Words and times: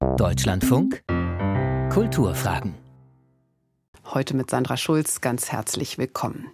Deutschlandfunk 0.00 1.02
Kulturfragen 1.90 2.74
Heute 4.04 4.36
mit 4.36 4.48
Sandra 4.48 4.76
Schulz 4.76 5.20
ganz 5.20 5.50
herzlich 5.50 5.98
willkommen. 5.98 6.46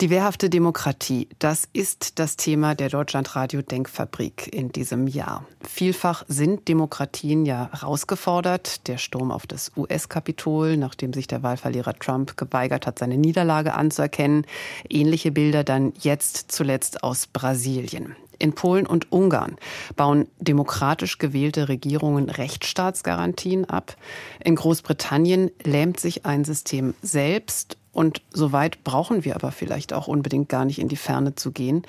Die 0.00 0.10
wehrhafte 0.10 0.50
Demokratie, 0.50 1.28
das 1.38 1.68
ist 1.72 2.18
das 2.18 2.36
Thema 2.36 2.74
der 2.74 2.88
Deutschlandradio 2.88 3.62
Denkfabrik 3.62 4.52
in 4.52 4.72
diesem 4.72 5.06
Jahr. 5.06 5.46
Vielfach 5.60 6.24
sind 6.26 6.66
Demokratien 6.66 7.46
ja 7.46 7.70
herausgefordert. 7.72 8.88
Der 8.88 8.98
Sturm 8.98 9.30
auf 9.30 9.46
das 9.46 9.70
US-Kapitol, 9.76 10.76
nachdem 10.76 11.12
sich 11.12 11.28
der 11.28 11.44
Wahlverlierer 11.44 11.94
Trump 11.94 12.36
geweigert 12.36 12.88
hat, 12.88 12.98
seine 12.98 13.18
Niederlage 13.18 13.74
anzuerkennen. 13.74 14.44
Ähnliche 14.88 15.30
Bilder 15.30 15.62
dann 15.62 15.92
jetzt 16.00 16.50
zuletzt 16.50 17.04
aus 17.04 17.28
Brasilien. 17.28 18.16
In 18.40 18.54
Polen 18.54 18.86
und 18.86 19.12
Ungarn 19.12 19.56
bauen 19.96 20.26
demokratisch 20.38 21.18
gewählte 21.18 21.68
Regierungen 21.68 22.30
Rechtsstaatsgarantien 22.30 23.68
ab. 23.68 23.96
In 24.42 24.56
Großbritannien 24.56 25.50
lähmt 25.62 26.00
sich 26.00 26.24
ein 26.24 26.44
System 26.44 26.94
selbst. 27.02 27.76
Und 27.92 28.22
so 28.32 28.52
weit 28.52 28.82
brauchen 28.82 29.24
wir 29.24 29.34
aber 29.34 29.52
vielleicht 29.52 29.92
auch 29.92 30.08
unbedingt 30.08 30.48
gar 30.48 30.64
nicht 30.64 30.78
in 30.78 30.88
die 30.88 30.96
Ferne 30.96 31.34
zu 31.34 31.52
gehen. 31.52 31.82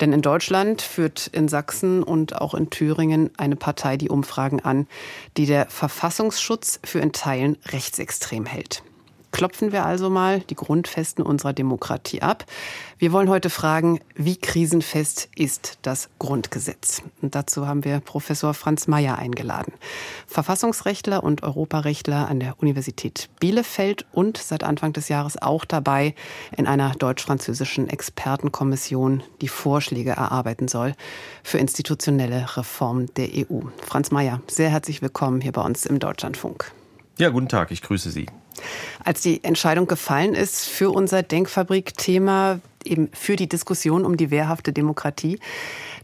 Denn 0.00 0.12
in 0.12 0.22
Deutschland 0.22 0.82
führt 0.82 1.26
in 1.28 1.48
Sachsen 1.48 2.04
und 2.04 2.40
auch 2.40 2.54
in 2.54 2.70
Thüringen 2.70 3.30
eine 3.36 3.56
Partei 3.56 3.96
die 3.96 4.10
Umfragen 4.10 4.60
an, 4.60 4.86
die 5.36 5.46
der 5.46 5.66
Verfassungsschutz 5.68 6.78
für 6.84 7.00
in 7.00 7.12
Teilen 7.12 7.56
rechtsextrem 7.72 8.46
hält 8.46 8.84
klopfen 9.38 9.70
wir 9.70 9.86
also 9.86 10.10
mal 10.10 10.40
die 10.40 10.56
Grundfesten 10.56 11.24
unserer 11.24 11.52
Demokratie 11.52 12.22
ab. 12.22 12.44
Wir 12.98 13.12
wollen 13.12 13.28
heute 13.28 13.50
fragen, 13.50 14.00
wie 14.16 14.36
krisenfest 14.36 15.28
ist 15.36 15.78
das 15.82 16.10
Grundgesetz? 16.18 17.02
Und 17.22 17.36
dazu 17.36 17.68
haben 17.68 17.84
wir 17.84 18.00
Professor 18.00 18.52
Franz 18.52 18.88
Mayer 18.88 19.16
eingeladen. 19.16 19.72
Verfassungsrechtler 20.26 21.22
und 21.22 21.44
Europarechtler 21.44 22.28
an 22.28 22.40
der 22.40 22.56
Universität 22.58 23.30
Bielefeld 23.38 24.06
und 24.10 24.38
seit 24.38 24.64
Anfang 24.64 24.92
des 24.92 25.08
Jahres 25.08 25.40
auch 25.40 25.64
dabei 25.64 26.16
in 26.56 26.66
einer 26.66 26.90
deutsch-französischen 26.96 27.88
Expertenkommission, 27.88 29.22
die 29.40 29.46
Vorschläge 29.46 30.10
erarbeiten 30.10 30.66
soll 30.66 30.94
für 31.44 31.58
institutionelle 31.58 32.56
Reform 32.56 33.06
der 33.14 33.28
EU. 33.28 33.60
Franz 33.86 34.10
Mayer, 34.10 34.40
sehr 34.48 34.70
herzlich 34.70 35.00
willkommen 35.00 35.40
hier 35.40 35.52
bei 35.52 35.62
uns 35.62 35.86
im 35.86 36.00
Deutschlandfunk. 36.00 36.72
Ja, 37.18 37.28
guten 37.28 37.48
Tag, 37.48 37.70
ich 37.70 37.82
grüße 37.82 38.10
Sie. 38.10 38.26
Als 39.04 39.20
die 39.20 39.42
Entscheidung 39.44 39.86
gefallen 39.86 40.34
ist 40.34 40.66
für 40.66 40.90
unser 40.90 41.22
Denkfabrik-Thema, 41.22 42.60
eben 42.84 43.10
für 43.12 43.36
die 43.36 43.48
Diskussion 43.48 44.04
um 44.04 44.16
die 44.16 44.30
wehrhafte 44.30 44.72
Demokratie, 44.72 45.38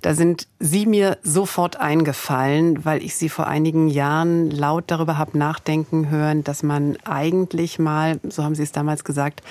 da 0.02 0.14
sind 0.14 0.48
Sie 0.58 0.84
mir 0.84 1.16
sofort 1.22 1.76
eingefallen, 1.76 2.84
weil 2.84 3.02
ich 3.02 3.16
Sie 3.16 3.30
vor 3.30 3.46
einigen 3.46 3.88
Jahren 3.88 4.50
laut 4.50 4.84
darüber 4.88 5.16
habe 5.16 5.38
nachdenken 5.38 6.10
hören, 6.10 6.44
dass 6.44 6.62
man 6.62 6.98
eigentlich 7.04 7.78
mal, 7.78 8.20
so 8.28 8.44
haben 8.44 8.54
Sie 8.54 8.62
es 8.62 8.72
damals 8.72 9.04
gesagt, 9.04 9.42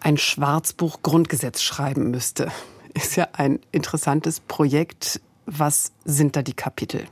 ein 0.00 0.16
Schwarzbuch 0.16 1.02
Grundgesetz 1.02 1.60
schreiben 1.60 2.10
müsste. 2.10 2.50
Ist 2.94 3.16
ja 3.16 3.28
ein 3.34 3.58
interessantes 3.70 4.40
Projekt. 4.40 5.20
Was 5.44 5.92
sind 6.04 6.36
da 6.36 6.42
die 6.42 6.54
Kapitel? 6.54 7.06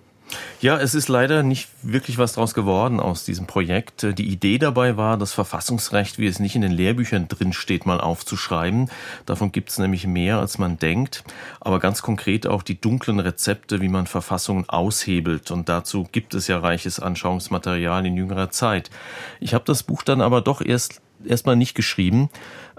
Ja, 0.61 0.79
es 0.79 0.95
ist 0.95 1.09
leider 1.09 1.43
nicht 1.43 1.69
wirklich 1.83 2.19
was 2.19 2.33
draus 2.33 2.55
geworden 2.55 2.99
aus 2.99 3.25
diesem 3.25 3.47
Projekt. 3.47 4.07
Die 4.19 4.27
Idee 4.27 4.59
dabei 4.59 4.97
war, 4.97 5.17
das 5.17 5.33
Verfassungsrecht, 5.33 6.19
wie 6.19 6.27
es 6.27 6.41
nicht 6.41 6.57
in 6.57 6.63
den 6.63 6.73
Lehrbüchern 6.73 7.29
drin 7.29 7.53
steht, 7.53 7.87
mal 7.87 8.01
aufzuschreiben. 8.01 8.91
Davon 9.27 9.53
gibt 9.53 9.71
es 9.71 9.79
nämlich 9.79 10.07
mehr, 10.07 10.39
als 10.39 10.59
man 10.59 10.79
denkt. 10.79 11.25
Aber 11.61 11.79
ganz 11.79 12.03
konkret 12.03 12.47
auch 12.47 12.63
die 12.63 12.81
dunklen 12.81 13.21
Rezepte, 13.21 13.81
wie 13.81 13.89
man 13.89 14.07
Verfassungen 14.07 14.69
aushebelt. 14.69 15.51
Und 15.51 15.69
dazu 15.69 16.09
gibt 16.11 16.35
es 16.35 16.49
ja 16.49 16.59
reiches 16.59 17.01
Anschauungsmaterial 17.01 18.07
in 18.07 18.17
jüngerer 18.17 18.51
Zeit. 18.51 18.91
Ich 19.41 19.55
habe 19.55 19.65
das 19.65 19.83
Buch 19.83 20.03
dann 20.03 20.21
aber 20.21 20.41
doch 20.41 20.61
erst 20.61 21.01
erstmal 21.25 21.57
nicht 21.57 21.75
geschrieben. 21.75 22.29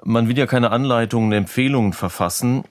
Man 0.10 0.30
will 0.30 0.38
ja 0.38 0.46
keine 0.46 0.72
Anleitungen, 0.72 1.34
Empfehlungen 1.34 1.92
verfassen. 1.92 2.64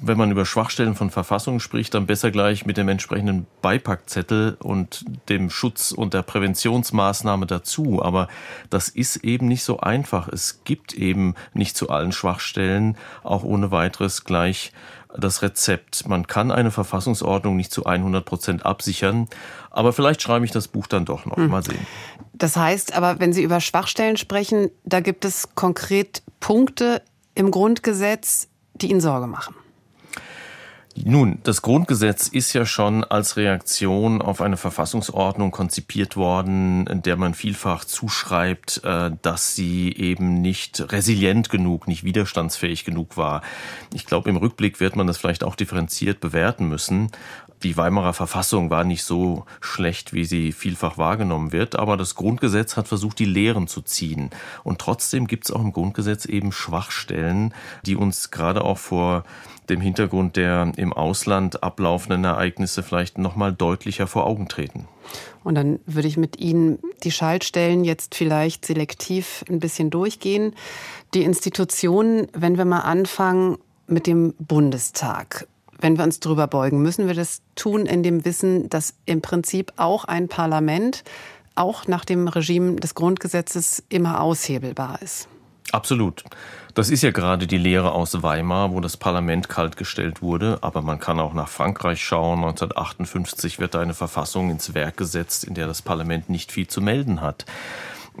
Wenn 0.00 0.16
man 0.16 0.30
über 0.30 0.46
Schwachstellen 0.46 0.94
von 0.94 1.10
Verfassungen 1.10 1.58
spricht, 1.58 1.92
dann 1.92 2.06
besser 2.06 2.30
gleich 2.30 2.66
mit 2.66 2.76
dem 2.76 2.88
entsprechenden 2.88 3.48
Beipackzettel 3.62 4.56
und 4.60 5.04
dem 5.28 5.50
Schutz 5.50 5.90
und 5.90 6.14
der 6.14 6.22
Präventionsmaßnahme 6.22 7.46
dazu. 7.46 8.00
Aber 8.00 8.28
das 8.70 8.88
ist 8.88 9.16
eben 9.24 9.48
nicht 9.48 9.64
so 9.64 9.80
einfach. 9.80 10.28
Es 10.28 10.62
gibt 10.62 10.94
eben 10.94 11.34
nicht 11.52 11.76
zu 11.76 11.90
allen 11.90 12.12
Schwachstellen 12.12 12.96
auch 13.24 13.42
ohne 13.42 13.72
weiteres 13.72 14.22
gleich 14.22 14.70
das 15.16 15.42
Rezept. 15.42 16.06
Man 16.06 16.28
kann 16.28 16.52
eine 16.52 16.70
Verfassungsordnung 16.70 17.56
nicht 17.56 17.72
zu 17.72 17.86
100 17.86 18.24
Prozent 18.24 18.64
absichern, 18.64 19.26
aber 19.72 19.92
vielleicht 19.92 20.22
schreibe 20.22 20.44
ich 20.44 20.52
das 20.52 20.68
Buch 20.68 20.86
dann 20.86 21.04
doch 21.04 21.26
noch. 21.26 21.38
Hm. 21.38 21.48
Mal 21.48 21.64
sehen. 21.64 21.84
Das 22.34 22.56
heißt 22.56 22.94
aber, 22.94 23.18
wenn 23.18 23.32
Sie 23.32 23.42
über 23.42 23.60
Schwachstellen 23.60 24.16
sprechen, 24.16 24.70
da 24.84 25.00
gibt 25.00 25.24
es 25.24 25.56
konkret 25.56 26.22
Punkte 26.40 27.02
im 27.34 27.50
Grundgesetz, 27.50 28.48
die 28.74 28.90
Ihnen 28.90 29.00
Sorge 29.00 29.26
machen. 29.26 29.54
Nun, 31.04 31.38
das 31.44 31.62
Grundgesetz 31.62 32.28
ist 32.28 32.52
ja 32.52 32.66
schon 32.66 33.04
als 33.04 33.36
Reaktion 33.36 34.20
auf 34.22 34.40
eine 34.40 34.56
Verfassungsordnung 34.56 35.50
konzipiert 35.50 36.16
worden, 36.16 37.02
der 37.04 37.16
man 37.16 37.34
vielfach 37.34 37.84
zuschreibt, 37.84 38.82
äh, 38.84 39.10
dass 39.22 39.54
sie 39.54 39.92
eben 39.92 40.40
nicht 40.40 40.92
resilient 40.92 41.50
genug, 41.50 41.86
nicht 41.88 42.04
widerstandsfähig 42.04 42.84
genug 42.84 43.16
war. 43.16 43.42
Ich 43.94 44.06
glaube, 44.06 44.30
im 44.30 44.36
Rückblick 44.36 44.80
wird 44.80 44.96
man 44.96 45.06
das 45.06 45.18
vielleicht 45.18 45.44
auch 45.44 45.54
differenziert 45.54 46.20
bewerten 46.20 46.68
müssen. 46.68 47.10
Die 47.62 47.76
Weimarer 47.76 48.12
Verfassung 48.12 48.70
war 48.70 48.84
nicht 48.84 49.02
so 49.02 49.44
schlecht, 49.60 50.12
wie 50.12 50.24
sie 50.24 50.52
vielfach 50.52 50.96
wahrgenommen 50.96 51.50
wird, 51.50 51.76
aber 51.76 51.96
das 51.96 52.14
Grundgesetz 52.14 52.76
hat 52.76 52.86
versucht, 52.86 53.18
die 53.18 53.24
Lehren 53.24 53.66
zu 53.66 53.82
ziehen. 53.82 54.30
Und 54.62 54.78
trotzdem 54.78 55.26
gibt 55.26 55.46
es 55.46 55.50
auch 55.50 55.60
im 55.60 55.72
Grundgesetz 55.72 56.24
eben 56.24 56.52
Schwachstellen, 56.52 57.52
die 57.84 57.96
uns 57.96 58.30
gerade 58.30 58.62
auch 58.62 58.78
vor 58.78 59.24
dem 59.68 59.80
Hintergrund 59.80 60.36
der 60.36 60.72
im 60.76 60.92
Ausland 60.92 61.62
ablaufenden 61.62 62.24
Ereignisse 62.24 62.82
vielleicht 62.82 63.18
noch 63.18 63.36
mal 63.36 63.52
deutlicher 63.52 64.06
vor 64.06 64.26
Augen 64.26 64.48
treten. 64.48 64.86
Und 65.44 65.54
dann 65.56 65.80
würde 65.86 66.08
ich 66.08 66.16
mit 66.16 66.38
Ihnen 66.38 66.78
die 67.02 67.10
Schaltstellen 67.10 67.84
jetzt 67.84 68.14
vielleicht 68.14 68.64
selektiv 68.64 69.44
ein 69.48 69.58
bisschen 69.58 69.90
durchgehen. 69.90 70.54
Die 71.14 71.24
Institutionen, 71.24 72.28
wenn 72.32 72.56
wir 72.56 72.64
mal 72.64 72.80
anfangen 72.80 73.58
mit 73.86 74.06
dem 74.06 74.34
Bundestag. 74.38 75.46
Wenn 75.80 75.96
wir 75.96 76.04
uns 76.04 76.20
drüber 76.20 76.46
beugen, 76.46 76.82
müssen 76.82 77.06
wir 77.06 77.14
das 77.14 77.42
tun 77.54 77.86
in 77.86 78.02
dem 78.02 78.24
Wissen, 78.24 78.68
dass 78.68 78.94
im 79.06 79.22
Prinzip 79.22 79.72
auch 79.76 80.04
ein 80.04 80.28
Parlament 80.28 81.04
auch 81.54 81.86
nach 81.86 82.04
dem 82.04 82.28
Regime 82.28 82.76
des 82.76 82.94
Grundgesetzes 82.94 83.82
immer 83.88 84.20
aushebelbar 84.20 85.00
ist. 85.02 85.28
Absolut. 85.72 86.24
Das 86.74 86.90
ist 86.90 87.02
ja 87.02 87.10
gerade 87.10 87.46
die 87.46 87.58
Lehre 87.58 87.92
aus 87.92 88.22
Weimar, 88.22 88.72
wo 88.72 88.80
das 88.80 88.96
Parlament 88.96 89.48
kaltgestellt 89.48 90.22
wurde. 90.22 90.58
Aber 90.62 90.80
man 90.80 90.98
kann 90.98 91.20
auch 91.20 91.34
nach 91.34 91.48
Frankreich 91.48 92.02
schauen. 92.02 92.38
1958 92.38 93.58
wird 93.58 93.76
eine 93.76 93.94
Verfassung 93.94 94.50
ins 94.50 94.74
Werk 94.74 94.96
gesetzt, 94.96 95.44
in 95.44 95.54
der 95.54 95.66
das 95.66 95.82
Parlament 95.82 96.30
nicht 96.30 96.52
viel 96.52 96.68
zu 96.68 96.80
melden 96.80 97.20
hat. 97.20 97.44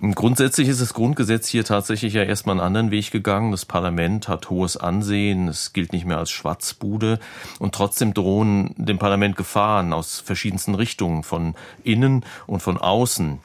Grundsätzlich 0.00 0.68
ist 0.68 0.80
das 0.80 0.94
Grundgesetz 0.94 1.48
hier 1.48 1.64
tatsächlich 1.64 2.14
ja 2.14 2.22
erstmal 2.22 2.54
einen 2.54 2.66
anderen 2.66 2.90
Weg 2.92 3.10
gegangen. 3.10 3.50
Das 3.50 3.64
Parlament 3.64 4.28
hat 4.28 4.48
hohes 4.48 4.76
Ansehen, 4.76 5.48
es 5.48 5.72
gilt 5.72 5.92
nicht 5.92 6.06
mehr 6.06 6.18
als 6.18 6.30
Schwatzbude 6.30 7.18
und 7.58 7.74
trotzdem 7.74 8.14
drohen 8.14 8.76
dem 8.76 9.00
Parlament 9.00 9.36
Gefahren 9.36 9.92
aus 9.92 10.20
verschiedensten 10.20 10.76
Richtungen, 10.76 11.24
von 11.24 11.56
innen 11.82 12.24
und 12.46 12.60
von 12.60 12.78
außen. 12.78 13.40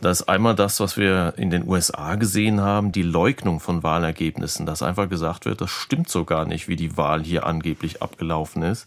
Das 0.00 0.20
ist 0.20 0.28
einmal 0.28 0.54
das, 0.54 0.78
was 0.78 0.96
wir 0.96 1.34
in 1.36 1.50
den 1.50 1.68
USA 1.68 2.14
gesehen 2.14 2.60
haben, 2.60 2.92
die 2.92 3.02
Leugnung 3.02 3.58
von 3.58 3.82
Wahlergebnissen, 3.82 4.66
dass 4.66 4.82
einfach 4.82 5.08
gesagt 5.08 5.46
wird, 5.46 5.60
das 5.60 5.70
stimmt 5.70 6.08
so 6.08 6.24
gar 6.24 6.44
nicht, 6.44 6.68
wie 6.68 6.76
die 6.76 6.96
Wahl 6.96 7.24
hier 7.24 7.44
angeblich 7.44 8.02
abgelaufen 8.02 8.62
ist. 8.62 8.86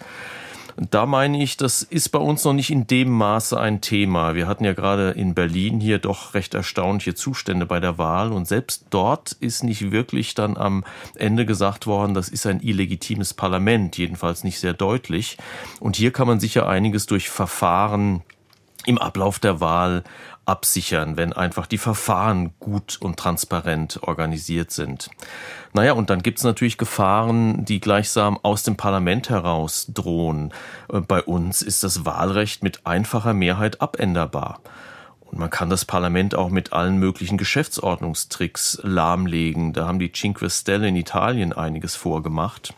Und 0.76 0.94
da 0.94 1.06
meine 1.06 1.42
ich, 1.42 1.56
das 1.56 1.84
ist 1.84 2.10
bei 2.10 2.20
uns 2.20 2.44
noch 2.44 2.54
nicht 2.54 2.70
in 2.70 2.86
dem 2.86 3.10
Maße 3.10 3.58
ein 3.58 3.80
Thema. 3.80 4.36
Wir 4.36 4.48
hatten 4.48 4.66
ja 4.66 4.74
gerade 4.74 5.12
in 5.12 5.34
Berlin 5.34 5.80
hier 5.80 6.00
doch 6.00 6.34
recht 6.34 6.54
erstaunliche 6.54 7.16
Zustände 7.16 7.66
bei 7.66 7.80
der 7.80 7.98
Wahl 7.98 8.34
und 8.34 8.48
selbst 8.48 8.86
dort 8.90 9.32
ist 9.34 9.64
nicht 9.64 9.92
wirklich 9.92 10.36
dann 10.36 10.58
am 10.58 10.84
Ende 11.16 11.46
gesagt 11.46 11.88
worden, 11.88 12.14
das 12.14 12.28
ist 12.28 12.46
ein 12.46 12.60
illegitimes 12.60 13.34
Parlament, 13.34 13.98
jedenfalls 13.98 14.44
nicht 14.44 14.60
sehr 14.60 14.74
deutlich. 14.74 15.38
Und 15.80 15.96
hier 15.96 16.12
kann 16.12 16.28
man 16.28 16.40
sicher 16.42 16.68
einiges 16.68 17.06
durch 17.06 17.30
Verfahren 17.30 18.24
im 18.86 18.98
Ablauf 18.98 19.40
der 19.40 19.62
Wahl 19.62 20.04
absichern, 20.46 21.18
wenn 21.18 21.34
einfach 21.34 21.68
die 21.68 21.78
Verfahren 21.78 22.54
gut 22.60 22.98
und 23.02 23.18
transparent 23.18 24.00
organisiert 24.04 24.72
sind. 24.72 25.10
Naja, 25.74 25.94
und 25.94 26.10
dann 26.10 26.22
gibt's 26.22 26.44
natürlich 26.44 26.78
Gefahren, 26.78 27.66
die 27.66 27.80
gleichsam 27.80 28.40
aus 28.42 28.64
dem 28.64 28.78
Parlament 28.78 29.30
heraus 29.30 29.88
drohen. 29.94 30.54
Äh, 30.92 31.02
bei 31.02 31.22
uns 31.22 31.62
ist 31.62 31.84
das 31.84 32.06
Wahlrecht 32.06 32.64
mit 32.64 32.86
einfacher 32.86 33.34
Mehrheit 33.34 33.82
abänderbar. 33.82 34.62
Und 35.22 35.40
man 35.40 35.50
kann 35.50 35.70
das 35.70 35.86
Parlament 35.86 36.36
auch 36.36 36.50
mit 36.50 36.72
allen 36.72 36.98
möglichen 36.98 37.38
Geschäftsordnungstricks 37.38 38.80
lahmlegen. 38.84 39.74
Da 39.74 39.88
haben 39.88 40.00
die 40.00 40.12
Cinque 40.12 40.50
Stelle 40.50 40.88
in 40.88 40.96
Italien 40.96 41.52
einiges 41.52 41.96
vorgemacht. 41.96 42.74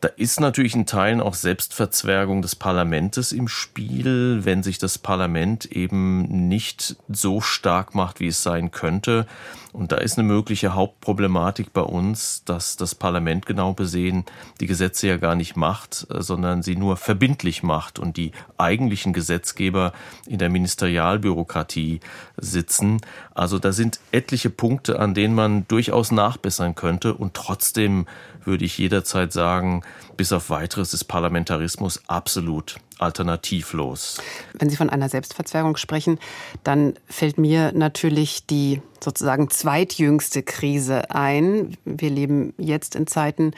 Da 0.00 0.08
ist 0.08 0.38
natürlich 0.38 0.76
in 0.76 0.86
Teilen 0.86 1.20
auch 1.20 1.34
Selbstverzwergung 1.34 2.40
des 2.40 2.54
Parlaments 2.54 3.32
im 3.32 3.48
Spiel, 3.48 4.44
wenn 4.44 4.62
sich 4.62 4.78
das 4.78 4.96
Parlament 4.96 5.64
eben 5.66 6.48
nicht 6.48 6.96
so 7.08 7.40
stark 7.40 7.96
macht, 7.96 8.20
wie 8.20 8.28
es 8.28 8.44
sein 8.44 8.70
könnte. 8.70 9.26
Und 9.72 9.92
da 9.92 9.96
ist 9.96 10.18
eine 10.18 10.26
mögliche 10.26 10.74
Hauptproblematik 10.74 11.72
bei 11.72 11.82
uns, 11.82 12.42
dass 12.44 12.76
das 12.76 12.94
Parlament 12.94 13.46
genau 13.46 13.74
besehen 13.74 14.24
die 14.60 14.66
Gesetze 14.66 15.08
ja 15.08 15.16
gar 15.18 15.34
nicht 15.34 15.56
macht, 15.56 16.06
sondern 16.10 16.62
sie 16.62 16.76
nur 16.76 16.96
verbindlich 16.96 17.62
macht 17.62 17.98
und 17.98 18.16
die 18.16 18.32
eigentlichen 18.56 19.12
Gesetzgeber 19.12 19.92
in 20.26 20.38
der 20.38 20.48
Ministerialbürokratie 20.48 22.00
sitzen. 22.36 23.00
Also 23.34 23.58
da 23.58 23.72
sind 23.72 24.00
etliche 24.10 24.50
Punkte, 24.50 24.98
an 24.98 25.14
denen 25.14 25.34
man 25.34 25.66
durchaus 25.68 26.12
nachbessern 26.12 26.74
könnte 26.74 27.14
und 27.14 27.34
trotzdem 27.34 28.06
würde 28.44 28.64
ich 28.64 28.78
jederzeit 28.78 29.32
sagen, 29.32 29.82
bis 30.18 30.32
auf 30.32 30.50
weiteres 30.50 30.92
ist 30.92 31.04
Parlamentarismus 31.04 32.02
absolut 32.08 32.76
alternativlos. 32.98 34.20
Wenn 34.52 34.68
Sie 34.68 34.76
von 34.76 34.90
einer 34.90 35.08
Selbstverzwergung 35.08 35.76
sprechen, 35.76 36.18
dann 36.64 36.94
fällt 37.06 37.38
mir 37.38 37.72
natürlich 37.72 38.44
die 38.44 38.82
sozusagen 39.02 39.48
zweitjüngste 39.48 40.42
Krise 40.42 41.12
ein. 41.12 41.76
Wir 41.84 42.10
leben 42.10 42.52
jetzt 42.58 42.96
in 42.96 43.06
Zeiten, 43.06 43.52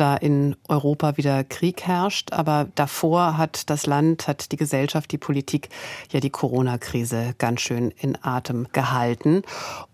da 0.00 0.16
in 0.16 0.56
Europa 0.68 1.16
wieder 1.16 1.44
Krieg 1.44 1.82
herrscht, 1.82 2.32
aber 2.32 2.68
davor 2.74 3.36
hat 3.36 3.70
das 3.70 3.86
Land, 3.86 4.28
hat 4.28 4.52
die 4.52 4.56
Gesellschaft, 4.56 5.12
die 5.12 5.18
Politik 5.18 5.68
ja 6.10 6.20
die 6.20 6.30
Corona-Krise 6.30 7.34
ganz 7.38 7.60
schön 7.60 7.92
in 8.00 8.16
Atem 8.22 8.66
gehalten. 8.72 9.42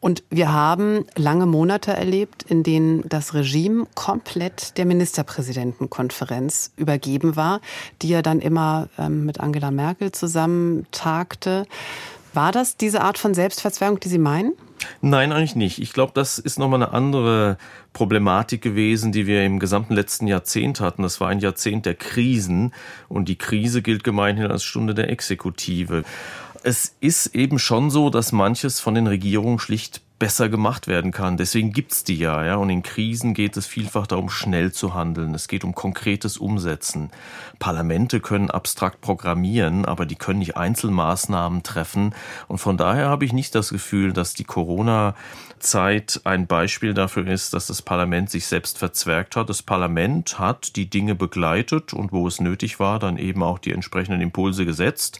Und 0.00 0.22
wir 0.30 0.52
haben 0.52 1.04
lange 1.16 1.46
Monate 1.46 1.92
erlebt, 1.92 2.44
in 2.44 2.62
denen 2.62 3.08
das 3.08 3.34
Regime 3.34 3.86
komplett 3.94 4.76
der 4.78 4.86
Ministerpräsidentenkonferenz 4.86 6.72
übergeben 6.76 7.36
war, 7.36 7.60
die 8.02 8.08
ja 8.08 8.22
dann 8.22 8.40
immer 8.40 8.88
ähm, 8.98 9.24
mit 9.24 9.40
Angela 9.40 9.70
Merkel 9.70 10.12
zusammen 10.12 10.86
tagte. 10.90 11.66
War 12.32 12.52
das 12.52 12.76
diese 12.76 13.00
Art 13.00 13.18
von 13.18 13.34
Selbstverzwergung, 13.34 14.00
die 14.00 14.08
Sie 14.08 14.18
meinen? 14.18 14.52
Nein, 15.00 15.32
eigentlich 15.32 15.56
nicht. 15.56 15.80
Ich 15.80 15.92
glaube, 15.92 16.12
das 16.14 16.38
ist 16.38 16.58
nochmal 16.58 16.82
eine 16.82 16.92
andere 16.92 17.58
Problematik 17.92 18.62
gewesen, 18.62 19.12
die 19.12 19.26
wir 19.26 19.44
im 19.44 19.58
gesamten 19.58 19.94
letzten 19.94 20.26
Jahrzehnt 20.26 20.80
hatten. 20.80 21.02
Das 21.02 21.20
war 21.20 21.28
ein 21.28 21.40
Jahrzehnt 21.40 21.86
der 21.86 21.94
Krisen 21.94 22.72
und 23.08 23.28
die 23.28 23.36
Krise 23.36 23.82
gilt 23.82 24.04
gemeinhin 24.04 24.46
als 24.46 24.64
Stunde 24.64 24.94
der 24.94 25.10
Exekutive. 25.10 26.04
Es 26.62 26.96
ist 27.00 27.34
eben 27.34 27.58
schon 27.58 27.90
so, 27.90 28.08
dass 28.08 28.32
manches 28.32 28.80
von 28.80 28.94
den 28.94 29.06
Regierungen 29.06 29.58
schlicht 29.58 30.00
besser 30.18 30.48
gemacht 30.48 30.86
werden 30.86 31.10
kann. 31.10 31.36
Deswegen 31.36 31.72
gibt's 31.72 32.04
die 32.04 32.16
ja, 32.16 32.44
ja. 32.44 32.56
Und 32.56 32.70
in 32.70 32.82
Krisen 32.82 33.34
geht 33.34 33.56
es 33.56 33.66
vielfach 33.66 34.06
darum, 34.06 34.30
schnell 34.30 34.72
zu 34.72 34.94
handeln. 34.94 35.34
Es 35.34 35.48
geht 35.48 35.64
um 35.64 35.74
konkretes 35.74 36.38
Umsetzen. 36.38 37.10
Parlamente 37.58 38.20
können 38.20 38.50
abstrakt 38.50 39.00
programmieren, 39.00 39.84
aber 39.84 40.06
die 40.06 40.14
können 40.14 40.38
nicht 40.38 40.56
Einzelmaßnahmen 40.56 41.62
treffen. 41.62 42.14
Und 42.46 42.58
von 42.58 42.76
daher 42.76 43.08
habe 43.08 43.24
ich 43.24 43.32
nicht 43.32 43.54
das 43.54 43.70
Gefühl, 43.70 44.12
dass 44.12 44.34
die 44.34 44.44
Corona-Zeit 44.44 46.20
ein 46.24 46.46
Beispiel 46.46 46.94
dafür 46.94 47.26
ist, 47.26 47.52
dass 47.52 47.66
das 47.66 47.82
Parlament 47.82 48.30
sich 48.30 48.46
selbst 48.46 48.78
verzwergt 48.78 49.34
hat. 49.34 49.50
Das 49.50 49.62
Parlament 49.62 50.38
hat 50.38 50.76
die 50.76 50.88
Dinge 50.88 51.16
begleitet 51.16 51.92
und 51.92 52.12
wo 52.12 52.28
es 52.28 52.40
nötig 52.40 52.78
war, 52.78 53.00
dann 53.00 53.16
eben 53.16 53.42
auch 53.42 53.58
die 53.58 53.72
entsprechenden 53.72 54.20
Impulse 54.20 54.64
gesetzt. 54.64 55.18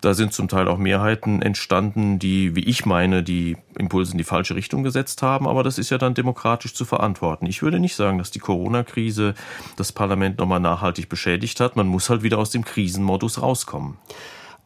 Da 0.00 0.14
sind 0.14 0.32
zum 0.32 0.48
Teil 0.48 0.68
auch 0.68 0.78
Mehrheiten 0.78 1.42
entstanden, 1.42 2.18
die, 2.18 2.54
wie 2.54 2.64
ich 2.64 2.86
meine, 2.86 3.22
die 3.22 3.56
Impulse 3.78 4.12
in 4.12 4.18
die 4.18 4.24
falsche 4.24 4.54
Richtung 4.54 4.82
gesetzt 4.82 5.22
haben. 5.22 5.48
Aber 5.48 5.62
das 5.62 5.78
ist 5.78 5.90
ja 5.90 5.98
dann 5.98 6.14
demokratisch 6.14 6.74
zu 6.74 6.84
verantworten. 6.84 7.46
Ich 7.46 7.62
würde 7.62 7.80
nicht 7.80 7.96
sagen, 7.96 8.18
dass 8.18 8.30
die 8.30 8.38
Corona-Krise 8.38 9.34
das 9.76 9.92
Parlament 9.92 10.38
nochmal 10.38 10.60
nachhaltig 10.60 11.08
beschädigt 11.08 11.60
hat. 11.60 11.76
Man 11.76 11.86
muss 11.86 12.10
halt 12.10 12.22
wieder 12.22 12.38
aus 12.38 12.50
dem 12.50 12.64
Krisenmodus 12.64 13.40
rauskommen. 13.40 13.96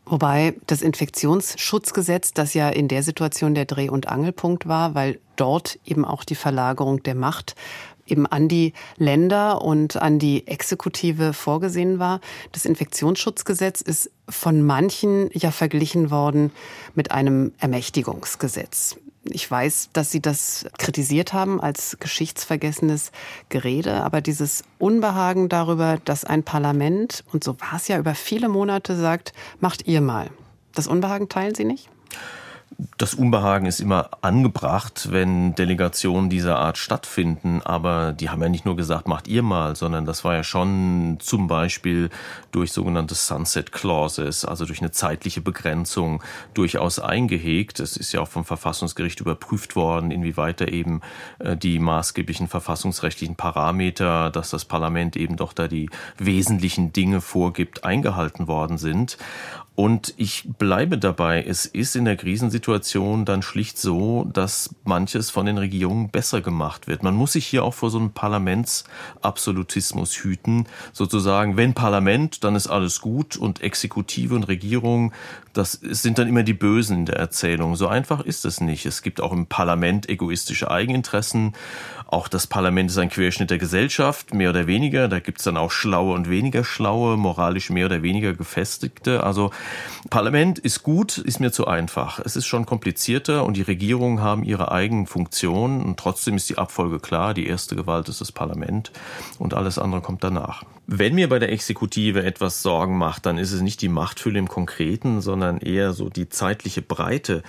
Wobei 0.07 0.57
das 0.67 0.83
Infektionsschutzgesetz, 0.83 2.33
das 2.33 2.55
ja 2.55 2.69
in 2.69 2.89
der 2.89 3.05
Situation 3.05 3.55
der 3.55 3.65
Dreh- 3.65 3.91
und 3.91 4.09
Angelpunkt 4.09 4.67
war, 4.67 4.95
weil 4.97 5.21
dort 5.37 5.79
eben 5.85 6.05
auch 6.05 6.25
die 6.25 6.35
Verlagerung 6.35 7.03
der 7.05 7.15
Macht 7.15 7.55
eben 8.11 8.27
an 8.27 8.49
die 8.49 8.73
Länder 8.97 9.63
und 9.63 9.97
an 9.97 10.19
die 10.19 10.47
Exekutive 10.47 11.33
vorgesehen 11.33 11.99
war. 11.99 12.21
Das 12.53 12.65
Infektionsschutzgesetz 12.65 13.81
ist 13.81 14.11
von 14.29 14.63
manchen 14.63 15.31
ja 15.33 15.51
verglichen 15.51 16.11
worden 16.11 16.53
mit 16.95 17.11
einem 17.11 17.53
Ermächtigungsgesetz. 17.59 18.97
Ich 19.25 19.51
weiß, 19.51 19.91
dass 19.93 20.11
Sie 20.11 20.21
das 20.21 20.67
kritisiert 20.79 21.35
haben 21.35 21.61
als 21.61 21.99
geschichtsvergessenes 22.01 23.13
Gerede, 23.51 24.03
aber 24.03 24.23
dieses 24.23 24.65
Unbehagen 24.79 25.51
darüber, 25.51 25.99
dass 26.05 26.25
ein 26.25 26.43
Parlament, 26.43 27.23
und 27.33 27.45
so 27.45 27.61
war 27.61 27.75
es 27.77 27.89
ja 27.89 27.99
über 27.99 28.15
viele 28.15 28.49
Monate, 28.49 28.97
sagt, 28.97 29.35
macht 29.61 29.87
ihr 29.87 30.01
mal. 30.01 30.31
Das 30.75 30.87
Unbehagen 30.87 31.29
teilen 31.29 31.55
Sie 31.55 31.65
nicht? 31.65 31.91
Das 32.97 33.15
Unbehagen 33.15 33.67
ist 33.67 33.81
immer 33.81 34.11
angebracht, 34.21 35.09
wenn 35.11 35.55
Delegationen 35.55 36.31
dieser 36.31 36.59
Art 36.59 36.79
stattfinden. 36.79 37.61
Aber 37.63 38.13
die 38.13 38.31
haben 38.31 38.43
ja 38.43 38.49
nicht 38.49 38.65
nur 38.65 38.77
gesagt, 38.77 39.09
macht 39.09 39.29
ihr 39.29 39.43
mal, 39.43 39.77
sondern 39.77 40.05
das 40.05 40.25
war 40.25 40.35
ja 40.35 40.45
schon 40.45 41.19
zum 41.21 41.47
Beispiel 41.47 42.11
durch 42.53 42.73
sogenannte 42.73 43.15
Sunset 43.15 43.73
Clauses, 43.73 44.45
also 44.45 44.65
durch 44.65 44.81
eine 44.81 44.91
zeitliche 44.91 45.41
Begrenzung 45.41 46.23
durchaus 46.55 46.99
eingehegt. 46.99 47.81
Es 47.81 47.97
ist 47.97 48.13
ja 48.13 48.21
auch 48.21 48.29
vom 48.29 48.45
Verfassungsgericht 48.45 49.21
überprüft 49.21 49.77
worden, 49.77 50.11
inwieweit 50.11 50.61
da 50.61 50.67
eben 50.67 51.01
äh, 51.39 51.57
die 51.57 51.79
maßgeblichen 51.79 52.49
verfassungsrechtlichen 52.49 53.37
Parameter, 53.37 54.31
dass 54.31 54.51
das 54.51 54.65
Parlament 54.65 55.17
eben 55.17 55.37
doch 55.37 55.53
da 55.53 55.69
die 55.69 55.91
wesentlichen 56.19 56.93
Dinge 56.93 57.21
vorgibt, 57.21 57.85
eingehalten 57.85 58.47
worden 58.47 58.79
sind. 58.79 59.19
Und 59.81 60.13
ich 60.19 60.47
bleibe 60.59 60.99
dabei, 60.99 61.43
es 61.43 61.65
ist 61.65 61.97
in 61.97 62.05
der 62.05 62.19
Krisensituation 62.19 63.25
dann 63.25 63.41
schlicht 63.41 63.79
so, 63.79 64.29
dass 64.31 64.75
manches 64.85 65.31
von 65.31 65.47
den 65.47 65.57
Regierungen 65.57 66.11
besser 66.11 66.43
gemacht 66.43 66.87
wird. 66.87 67.03
Man 67.03 67.15
muss 67.15 67.33
sich 67.33 67.47
hier 67.47 67.65
auch 67.65 67.73
vor 67.73 67.89
so 67.89 67.97
einem 67.97 68.11
Parlamentsabsolutismus 68.11 70.17
hüten, 70.17 70.67
sozusagen, 70.93 71.57
wenn 71.57 71.73
Parlament, 71.73 72.45
dann 72.45 72.57
ist 72.57 72.67
alles 72.67 73.01
gut 73.01 73.39
und 73.39 73.63
Exekutive 73.63 74.35
und 74.35 74.49
Regierung, 74.49 75.15
das 75.53 75.73
sind 75.73 76.19
dann 76.19 76.29
immer 76.29 76.43
die 76.43 76.55
Bösen 76.55 76.99
in 76.99 77.07
der 77.07 77.17
Erzählung. 77.17 77.77
So 77.77 77.89
einfach 77.89 78.21
ist 78.21 78.45
es 78.45 78.61
nicht. 78.61 78.87
Es 78.87 79.03
gibt 79.03 79.21
auch 79.21 79.33
im 79.33 79.47
Parlament 79.47 80.09
egoistische 80.09 80.71
Eigeninteressen. 80.71 81.55
Auch 82.07 82.29
das 82.29 82.47
Parlament 82.47 82.91
ist 82.91 82.99
ein 82.99 83.09
Querschnitt 83.09 83.51
der 83.51 83.59
Gesellschaft, 83.59 84.35
mehr 84.35 84.51
oder 84.51 84.67
weniger. 84.67 85.07
Da 85.07 85.21
gibt 85.21 85.39
es 85.39 85.45
dann 85.45 85.57
auch 85.57 85.71
schlaue 85.71 86.15
und 86.15 86.29
weniger 86.29 86.65
schlaue, 86.65 87.17
moralisch 87.17 87.71
mehr 87.71 87.87
oder 87.87 88.03
weniger 88.03 88.33
gefestigte. 88.33 89.23
Also 89.23 89.51
Parlament 90.09 90.59
ist 90.59 90.83
gut, 90.83 91.19
ist 91.19 91.41
mir 91.41 91.53
zu 91.53 91.67
einfach. 91.67 92.19
Es 92.19 92.35
ist 92.35 92.47
schon 92.47 92.67
komplizierter 92.67 93.45
und 93.45 93.57
die 93.57 93.63
Regierungen 93.63 94.21
haben 94.21 94.43
ihre 94.43 94.73
eigenen 94.73 95.07
Funktionen 95.07 95.83
und 95.83 95.99
trotzdem 95.99 96.37
ist 96.37 96.49
die 96.51 96.59
Abfolge 96.59 96.99
klar. 96.99 97.33
Die 97.33 97.47
erste 97.47 97.77
Gewalt 97.77 98.09
ist 98.09 98.21
das 98.21 98.33
Parlament 98.33 98.91
und 99.39 99.55
alles 99.55 99.79
andere 99.79 100.01
kommt 100.01 100.25
danach. 100.25 100.65
Wenn 100.93 101.15
mir 101.15 101.29
bei 101.29 101.39
der 101.39 101.53
Exekutive 101.53 102.25
etwas 102.25 102.63
Sorgen 102.63 102.99
macht, 102.99 103.25
dann 103.25 103.39
ist 103.39 103.53
es 103.53 103.61
nicht 103.61 103.81
die 103.81 103.89
Machtfülle 103.89 104.41
im 104.41 104.49
Konkreten, 104.49 105.21
sondern 105.21 105.40
eher 105.61 105.93
so 105.93 106.09
die 106.09 106.29
zeitliche 106.29 106.83
Breite 106.83 107.43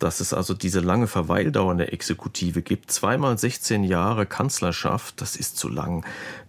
dass 0.00 0.20
es 0.20 0.32
also 0.32 0.54
diese 0.54 0.80
lange 0.80 1.06
Verweildauer 1.06 1.72
in 1.72 1.78
der 1.78 1.92
Exekutive 1.92 2.62
gibt. 2.62 2.90
Zweimal 2.90 3.38
16 3.38 3.84
Jahre 3.84 4.26
Kanzlerschaft, 4.26 5.20
das 5.20 5.36
ist 5.36 5.58
zu 5.58 5.68
lang. 5.68 6.04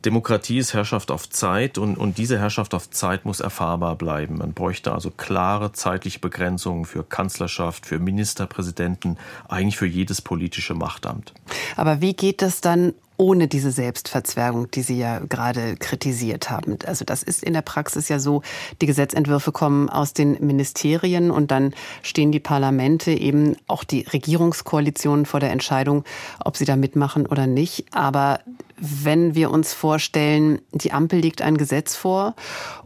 Demokratie 0.06 0.58
ist 0.58 0.74
Herrschaft 0.74 1.12
auf 1.12 1.30
Zeit 1.30 1.78
und, 1.78 1.98
und 1.98 2.18
diese 2.18 2.40
Herrschaft 2.40 2.74
auf 2.74 2.90
Zeit 2.90 3.26
muss 3.26 3.42
erfahrbar 3.42 3.96
bleiben. 3.98 4.38
Man 4.38 4.54
bräuchte 4.54 4.94
also 4.94 5.12
klare 5.12 5.74
zeitliche 5.74 6.20
Begrenzungen 6.20 6.86
für 6.86 7.04
Kanzlerschaft, 7.04 7.86
für 7.86 8.00
Ministerpräsidenten, 8.00 9.18
eigentlich 9.50 9.78
für 9.78 9.88
jedes 9.88 10.22
politische 10.22 10.74
Machtamt. 10.74 11.34
Aber 11.76 12.02
wie 12.02 12.14
geht 12.14 12.42
das 12.42 12.62
dann 12.62 12.94
ohne 13.22 13.48
diese 13.48 13.70
Selbstverzwergung, 13.70 14.72
die 14.72 14.82
Sie 14.82 14.98
ja 14.98 15.20
gerade 15.20 15.76
kritisiert 15.78 16.50
haben. 16.50 16.80
Also 16.88 17.06
das 17.06 17.22
ist 17.22 17.44
in 17.44 17.54
der 17.54 17.62
Praxis 17.62 18.10
ja 18.10 18.18
so, 18.18 18.42
die 18.82 18.88
Gesetzentwürfe 18.88 19.52
kommen 19.52 19.90
aus 19.90 20.14
den 20.14 20.44
Ministerien 20.44 21.30
und 21.30 21.52
dann 21.52 21.76
stehen 22.02 22.32
die 22.32 22.40
Parlamente, 22.40 23.12
eben 23.12 23.58
auch 23.68 23.84
die 23.84 24.08
Regierungskoalitionen 24.12 25.28
vor 25.28 25.40
der 25.40 25.52
Entscheidung, 25.52 26.04
ob 26.44 26.58
sie 26.58 26.66
da 26.66 26.76
mitmachen 26.76 27.28
oder 27.28 27.46
nicht. 27.46 27.86
Aber 27.92 28.40
wenn 28.78 29.36
wir 29.36 29.52
uns 29.52 29.72
vorstellen, 29.72 30.60
die 30.72 30.92
Ampel 30.92 31.20
legt 31.20 31.44
ein 31.44 31.58
Gesetz 31.58 31.96
vor 31.96 32.34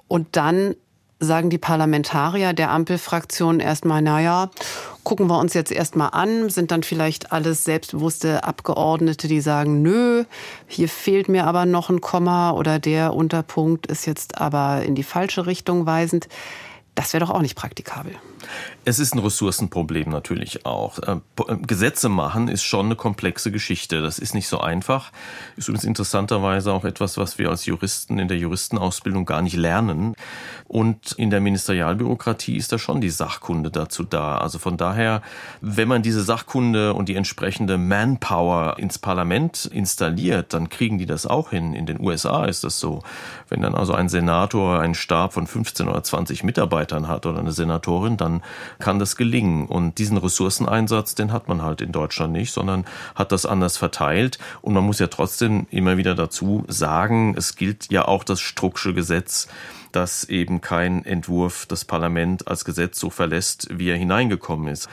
und 0.10 0.36
dann 0.36 0.76
sagen 1.20 1.50
die 1.50 1.58
Parlamentarier 1.58 2.54
der 2.54 2.72
Ampelfraktion 2.72 3.60
erstmal, 3.60 4.02
naja, 4.02 4.50
gucken 5.04 5.28
wir 5.28 5.40
uns 5.40 5.54
jetzt 5.54 5.72
erstmal 5.72 6.10
an, 6.12 6.50
sind 6.50 6.72
dann 6.72 6.84
vielleicht 6.84 7.32
alles 7.32 7.64
selbstbewusste 7.64 8.44
Abgeordnete, 8.44 9.28
die 9.28 9.42
sagen, 9.42 9.82
nö, 9.82 10.26
hier 10.68 10.90
fehlt 10.90 11.30
mir 11.30 11.46
aber 11.46 11.66
noch 11.66 11.90
ein 11.90 12.02
Komma 12.02 12.52
oder 12.52 12.80
der 12.80 13.14
Unterpunkt 13.14 13.88
ist 13.88 14.06
jetzt 14.06 14.40
aber 14.40 14.84
in 14.84 14.96
die 14.96 15.04
falsche 15.04 15.46
Richtung 15.46 15.86
weisend. 15.86 16.28
Das 16.96 17.12
wäre 17.12 17.26
doch 17.26 17.32
auch 17.32 17.42
nicht 17.42 17.56
praktikabel. 17.56 18.16
Es 18.86 19.00
ist 19.00 19.14
ein 19.14 19.20
Ressourcenproblem 19.20 20.10
natürlich 20.10 20.66
auch. 20.66 21.00
Äh, 21.00 21.18
äh, 21.48 21.58
Gesetze 21.58 22.08
machen 22.08 22.48
ist 22.48 22.64
schon 22.64 22.86
eine 22.86 22.96
komplexe 22.96 23.52
Geschichte. 23.52 24.02
Das 24.02 24.18
ist 24.18 24.34
nicht 24.34 24.48
so 24.48 24.62
einfach. 24.62 25.12
Ist 25.58 25.68
übrigens 25.68 25.84
interessanterweise 25.84 26.72
auch 26.72 26.86
etwas, 26.86 27.18
was 27.18 27.38
wir 27.38 27.50
als 27.50 27.66
Juristen 27.66 28.18
in 28.18 28.30
der 28.30 28.38
Juristenausbildung 28.38 29.26
gar 29.26 29.42
nicht 29.42 29.58
lernen. 29.58 30.16
Und 30.68 31.12
in 31.14 31.32
der 31.32 31.42
Ministerialbürokratie 31.42 32.56
ist 32.56 32.72
da 32.72 32.80
schon 32.80 33.02
die 33.02 33.10
Sachkunde 33.10 33.72
dazu 33.72 34.04
da. 34.04 34.38
Also 34.38 34.58
von 34.58 34.78
daher, 34.78 35.22
wenn 35.62 35.88
man 35.88 36.02
diese 36.02 36.24
Sachkunde 36.24 36.94
und 36.94 37.10
die 37.10 37.16
entsprechende 37.16 37.78
Manpower 37.78 38.78
ins 38.80 39.00
Parlament 39.00 39.66
installiert, 39.66 40.54
dann 40.54 40.70
kriegen 40.70 40.98
die 40.98 41.06
das 41.06 41.26
auch 41.26 41.50
hin. 41.50 41.74
In 41.74 41.88
den 41.88 42.00
USA 42.00 42.46
ist 42.46 42.64
das 42.64 42.80
so. 42.80 43.02
Wenn 43.50 43.62
dann 43.62 43.76
also 43.76 43.94
ein 43.94 44.08
Senator 44.10 44.80
einen 44.80 44.96
Stab 44.96 45.34
von 45.34 45.46
15 45.46 45.90
oder 45.90 46.02
20 46.02 46.44
Mitarbeitern 46.44 46.85
hat 46.92 47.26
oder 47.26 47.40
eine 47.40 47.52
Senatorin, 47.52 48.18
dann 48.18 48.44
kann 48.80 49.00
das 49.00 49.16
gelingen. 49.16 49.68
Und 49.68 49.98
diesen 49.98 50.18
Ressourceneinsatz, 50.18 51.16
den 51.16 51.32
hat 51.32 51.48
man 51.48 51.62
halt 51.62 51.82
in 51.82 51.92
Deutschland 51.92 52.34
nicht, 52.34 52.52
sondern 52.52 52.86
hat 53.16 53.32
das 53.32 53.46
anders 53.46 53.78
verteilt. 53.78 54.40
Und 54.62 54.74
man 54.74 54.86
muss 54.86 55.00
ja 55.00 55.08
trotzdem 55.08 55.68
immer 55.70 55.98
wieder 55.98 56.16
dazu 56.16 56.64
sagen, 56.68 57.36
es 57.38 57.56
gilt 57.56 57.92
ja 57.92 58.08
auch 58.08 58.24
das 58.24 58.42
Strucksche 58.42 58.94
Gesetz, 58.94 59.48
dass 59.96 60.26
eben 60.26 60.62
kein 60.62 61.06
Entwurf 61.06 61.66
das 61.66 61.86
Parlament 61.86 62.48
als 62.48 62.66
Gesetz 62.66 63.00
so 63.00 63.10
verlässt, 63.10 63.68
wie 63.72 63.90
er 63.90 63.98
hineingekommen 63.98 64.68
ist. 64.68 64.90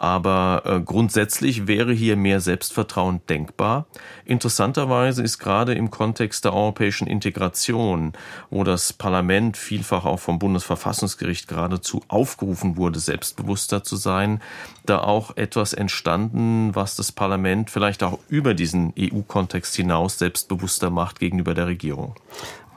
Aber 0.00 0.62
äh, 0.64 0.80
grundsätzlich 0.80 1.66
wäre 1.66 1.92
hier 1.92 2.16
mehr 2.16 2.40
Selbstvertrauen 2.40 3.20
denkbar. 3.28 3.86
Interessanterweise 4.24 5.22
ist 5.22 5.38
gerade 5.38 5.74
im 5.74 5.90
Kontext 5.90 6.46
der 6.46 6.54
europäischen 6.54 7.06
Integration, 7.06 8.14
wo 8.48 8.64
das 8.64 8.94
Parlament 8.94 9.58
vielfach 9.58 10.06
auch 10.06 10.18
vom 10.18 10.38
Bundesverfassungsgericht 10.38 11.48
geradezu 11.48 12.02
aufgerufen 12.08 12.78
wurde, 12.78 12.98
selbstbewusster 12.98 13.84
zu 13.84 13.96
sein, 13.96 14.40
da 14.86 15.00
auch 15.00 15.36
etwas 15.36 15.74
entstanden, 15.74 16.74
was 16.74 16.96
das 16.96 17.12
Parlament 17.12 17.68
vielleicht 17.68 18.02
auch 18.02 18.18
über 18.30 18.54
diesen 18.54 18.94
EU-Kontext 18.98 19.76
hinaus 19.76 20.18
selbstbewusster 20.18 20.88
macht 20.88 21.20
gegenüber 21.20 21.52
der 21.52 21.66
Regierung. 21.66 22.14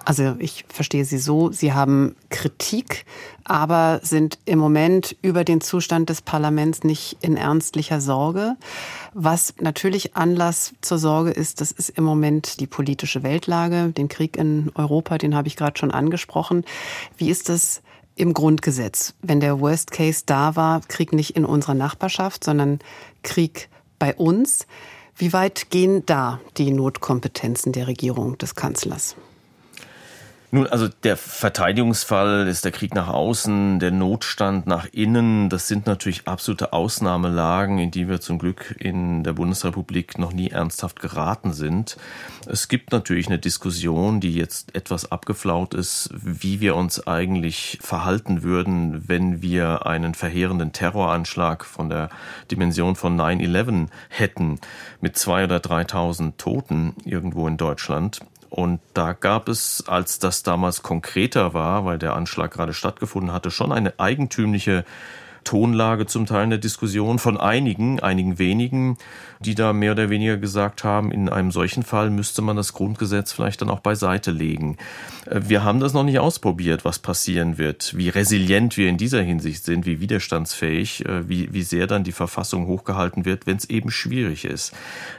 Also 0.05 0.35
ich 0.39 0.65
verstehe 0.67 1.05
Sie 1.05 1.17
so, 1.17 1.51
Sie 1.51 1.71
haben 1.71 2.15
Kritik, 2.29 3.05
aber 3.45 4.01
sind 4.03 4.37
im 4.45 4.59
Moment 4.59 5.15
über 5.21 5.43
den 5.45 5.61
Zustand 5.61 6.09
des 6.09 6.21
Parlaments 6.21 6.83
nicht 6.83 7.17
in 7.21 7.37
ernstlicher 7.37 8.01
Sorge. 8.01 8.55
Was 9.13 9.53
natürlich 9.61 10.15
Anlass 10.15 10.73
zur 10.81 10.97
Sorge 10.97 11.31
ist, 11.31 11.61
das 11.61 11.71
ist 11.71 11.89
im 11.89 12.03
Moment 12.03 12.59
die 12.59 12.67
politische 12.67 13.23
Weltlage, 13.23 13.91
den 13.91 14.09
Krieg 14.09 14.35
in 14.35 14.71
Europa, 14.75 15.17
den 15.17 15.35
habe 15.35 15.47
ich 15.47 15.55
gerade 15.55 15.79
schon 15.79 15.91
angesprochen. 15.91 16.65
Wie 17.17 17.29
ist 17.29 17.49
es 17.49 17.81
im 18.15 18.33
Grundgesetz, 18.33 19.13
wenn 19.21 19.39
der 19.39 19.59
Worst 19.61 19.91
Case 19.91 20.23
da 20.25 20.55
war, 20.55 20.81
Krieg 20.81 21.13
nicht 21.13 21.35
in 21.35 21.45
unserer 21.45 21.75
Nachbarschaft, 21.75 22.43
sondern 22.43 22.79
Krieg 23.23 23.69
bei 23.99 24.13
uns? 24.15 24.67
Wie 25.15 25.31
weit 25.31 25.69
gehen 25.69 26.05
da 26.05 26.41
die 26.57 26.71
Notkompetenzen 26.71 27.71
der 27.71 27.87
Regierung 27.87 28.37
des 28.37 28.55
Kanzlers? 28.55 29.15
Nun, 30.53 30.67
also 30.67 30.87
der 30.87 31.17
Verteidigungsfall 31.17 32.47
ist 32.47 32.63
der 32.63 32.71
Krieg 32.71 32.93
nach 32.93 33.07
außen, 33.07 33.79
der 33.79 33.89
Notstand 33.89 34.67
nach 34.67 34.85
innen. 34.91 35.49
Das 35.49 35.67
sind 35.67 35.87
natürlich 35.87 36.27
absolute 36.27 36.73
Ausnahmelagen, 36.73 37.79
in 37.79 37.89
die 37.89 38.07
wir 38.07 38.21
zum 38.21 38.37
Glück 38.37 38.75
in 38.77 39.23
der 39.23 39.33
Bundesrepublik 39.33 40.19
noch 40.19 40.31
nie 40.31 40.51
ernsthaft 40.51 40.99
geraten 40.99 41.53
sind. 41.53 41.97
Es 42.45 42.67
gibt 42.67 42.91
natürlich 42.91 43.25
eine 43.25 43.39
Diskussion, 43.39 44.19
die 44.19 44.35
jetzt 44.35 44.75
etwas 44.75 45.11
abgeflaut 45.11 45.73
ist, 45.73 46.11
wie 46.13 46.59
wir 46.59 46.75
uns 46.75 47.07
eigentlich 47.07 47.79
verhalten 47.81 48.43
würden, 48.43 49.09
wenn 49.09 49.41
wir 49.41 49.87
einen 49.87 50.13
verheerenden 50.13 50.71
Terroranschlag 50.71 51.65
von 51.65 51.89
der 51.89 52.09
Dimension 52.51 52.95
von 52.95 53.19
9-11 53.19 53.87
hätten 54.09 54.59
mit 55.01 55.17
zwei 55.17 55.45
oder 55.45 55.57
3.000 55.57 56.37
Toten 56.37 56.93
irgendwo 57.05 57.47
in 57.47 57.57
Deutschland. 57.57 58.19
Und 58.55 58.81
da 58.93 59.13
gab 59.13 59.49
es, 59.49 59.83
als 59.87 60.19
das 60.19 60.43
damals 60.43 60.83
konkreter 60.83 61.55
war, 61.55 61.85
weil 61.85 61.97
der 61.97 62.13
Anschlag 62.13 62.51
gerade 62.51 62.75
stattgefunden 62.75 63.33
hatte, 63.33 63.49
schon 63.49 63.71
eine 63.71 63.99
eigentümliche 63.99 64.85
Tonlage 65.43 66.05
zum 66.05 66.25
Teil 66.25 66.45
in 66.45 66.49
der 66.49 66.59
Diskussion 66.59 67.19
von 67.19 67.37
einigen, 67.37 67.99
einigen 67.99 68.39
wenigen, 68.39 68.97
die 69.43 69.55
da 69.55 69.73
mehr 69.73 69.91
oder 69.91 70.09
weniger 70.09 70.37
gesagt 70.37 70.83
haben, 70.83 71.11
in 71.11 71.29
einem 71.29 71.51
solchen 71.51 71.83
Fall 71.83 72.09
müsste 72.09 72.41
man 72.41 72.55
das 72.55 72.73
Grundgesetz 72.73 73.31
vielleicht 73.31 73.61
dann 73.61 73.69
auch 73.69 73.79
beiseite 73.79 74.31
legen. 74.31 74.77
Äh, 75.25 75.41
wir 75.47 75.63
haben 75.63 75.79
das 75.79 75.93
noch 75.93 76.03
nicht 76.03 76.19
ausprobiert, 76.19 76.85
was 76.85 76.99
passieren 76.99 77.57
wird, 77.57 77.95
wie 77.95 78.09
resilient 78.09 78.77
wir 78.77 78.89
in 78.89 78.97
dieser 78.97 79.21
Hinsicht 79.21 79.63
sind, 79.63 79.85
wie 79.85 79.99
widerstandsfähig, 79.99 81.05
äh, 81.05 81.27
wie, 81.27 81.53
wie 81.53 81.63
sehr 81.63 81.87
dann 81.87 82.03
die 82.03 82.11
Verfassung 82.11 82.67
hochgehalten 82.67 83.25
wird, 83.25 83.45
wenn 83.45 83.57
es 83.57 83.69
eben 83.69 83.91
schwierig 83.91 84.45
ist. 84.45 84.73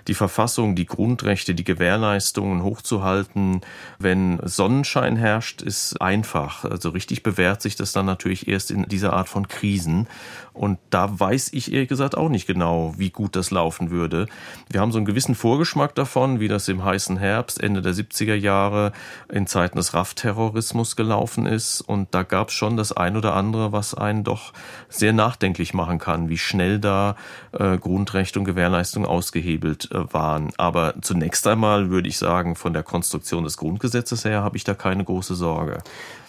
Die 0.09 0.15
Verfassung, 0.15 0.75
die 0.75 0.87
Grundrechte, 0.87 1.55
die 1.55 1.65
Gewährleistungen 1.65 2.63
hochzuhalten, 2.63 3.61
wenn 3.99 4.41
Sonnenschein 4.43 5.17
herrscht, 5.17 5.63
ist 5.63 6.01
einfach. 6.01 6.65
Also 6.65 6.91
richtig 6.91 7.23
bewährt 7.23 7.63
sich 7.63 7.77
das 7.77 7.93
dann 7.93 8.07
natürlich 8.07 8.49
erst 8.49 8.71
in 8.71 8.85
dieser 8.85 9.13
Art 9.13 9.29
von 9.29 9.49
Krisen. 9.49 10.09
Und 10.55 10.79
da 10.91 11.19
weiß 11.19 11.53
ich 11.53 11.73
ehrlich 11.73 11.89
gesagt 11.89 12.17
auch 12.17 12.29
nicht 12.29 12.47
genau, 12.47 12.95
wie 12.97 13.11
gut 13.11 13.35
das 13.35 13.51
laufen 13.51 13.91
würde. 13.91 14.27
Wir 14.71 14.81
haben 14.81 14.93
so 14.93 14.99
einen 14.99 15.05
gewissen 15.05 15.35
Vorgeschmack 15.35 15.97
davon, 15.97 16.39
wie 16.39 16.47
das 16.47 16.69
im 16.69 16.85
heißen 16.85 17.17
Herbst, 17.17 17.61
Ende 17.61 17.83
der 17.83 17.93
70er 17.93 18.37
Jahre, 18.37 18.93
in 19.29 19.49
Zeiten 19.49 19.79
des 19.79 19.95
RAF-Terrorismus 19.95 20.95
gelaufen 20.95 21.47
ist. 21.47 21.81
Und 21.81 22.15
da 22.15 22.23
gab 22.23 22.49
es 22.49 22.55
schon 22.55 22.77
das 22.77 22.93
ein 22.93 23.17
oder 23.17 23.35
andere, 23.35 23.73
was 23.73 23.95
einen 23.95 24.23
doch 24.23 24.53
sehr 24.89 25.13
nachdenklich 25.13 25.75
machen 25.75 25.99
kann, 25.99 26.29
wie 26.29 26.39
schnell 26.39 26.79
da 26.79 27.17
äh, 27.51 27.77
Grundrechte 27.77 28.39
und 28.39 28.45
Gewährleistung 28.45 29.07
ausgehebelt 29.07 29.91
äh, 29.91 30.13
waren. 30.15 30.53
Aber 30.57 30.95
zunächst 31.03 31.45
einmal 31.49 31.91
würde 31.91 32.09
ich 32.09 32.17
sagen, 32.17 32.55
von 32.55 32.73
der 32.73 32.85
Konstruktion 32.85 33.43
des 33.43 33.57
Grundgesetzes 33.57 34.25
her 34.25 34.45
habe 34.45 34.57
ich 34.57 34.63
da 34.63 34.75
keine 34.75 35.03
große 35.03 35.35
Sorge. 35.35 35.83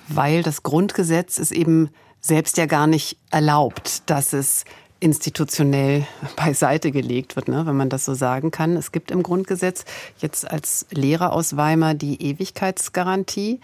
Weil 0.07 0.41
das 0.41 0.63
Grundgesetz 0.63 1.37
ist 1.37 1.51
eben 1.51 1.89
selbst 2.25 2.57
ja 2.57 2.65
gar 2.65 2.87
nicht 2.87 3.17
erlaubt, 3.29 4.09
dass 4.09 4.33
es 4.33 4.65
institutionell 4.99 6.07
beiseite 6.35 6.91
gelegt 6.91 7.35
wird, 7.35 7.47
ne, 7.47 7.65
wenn 7.65 7.77
man 7.77 7.89
das 7.89 8.05
so 8.05 8.15
sagen 8.15 8.49
kann. 8.49 8.75
Es 8.75 8.91
gibt 8.91 9.11
im 9.11 9.21
Grundgesetz 9.21 9.85
jetzt 10.19 10.49
als 10.49 10.87
Lehrer 10.89 11.33
aus 11.33 11.55
Weimar 11.55 11.93
die 11.93 12.21
Ewigkeitsgarantie. 12.21 13.59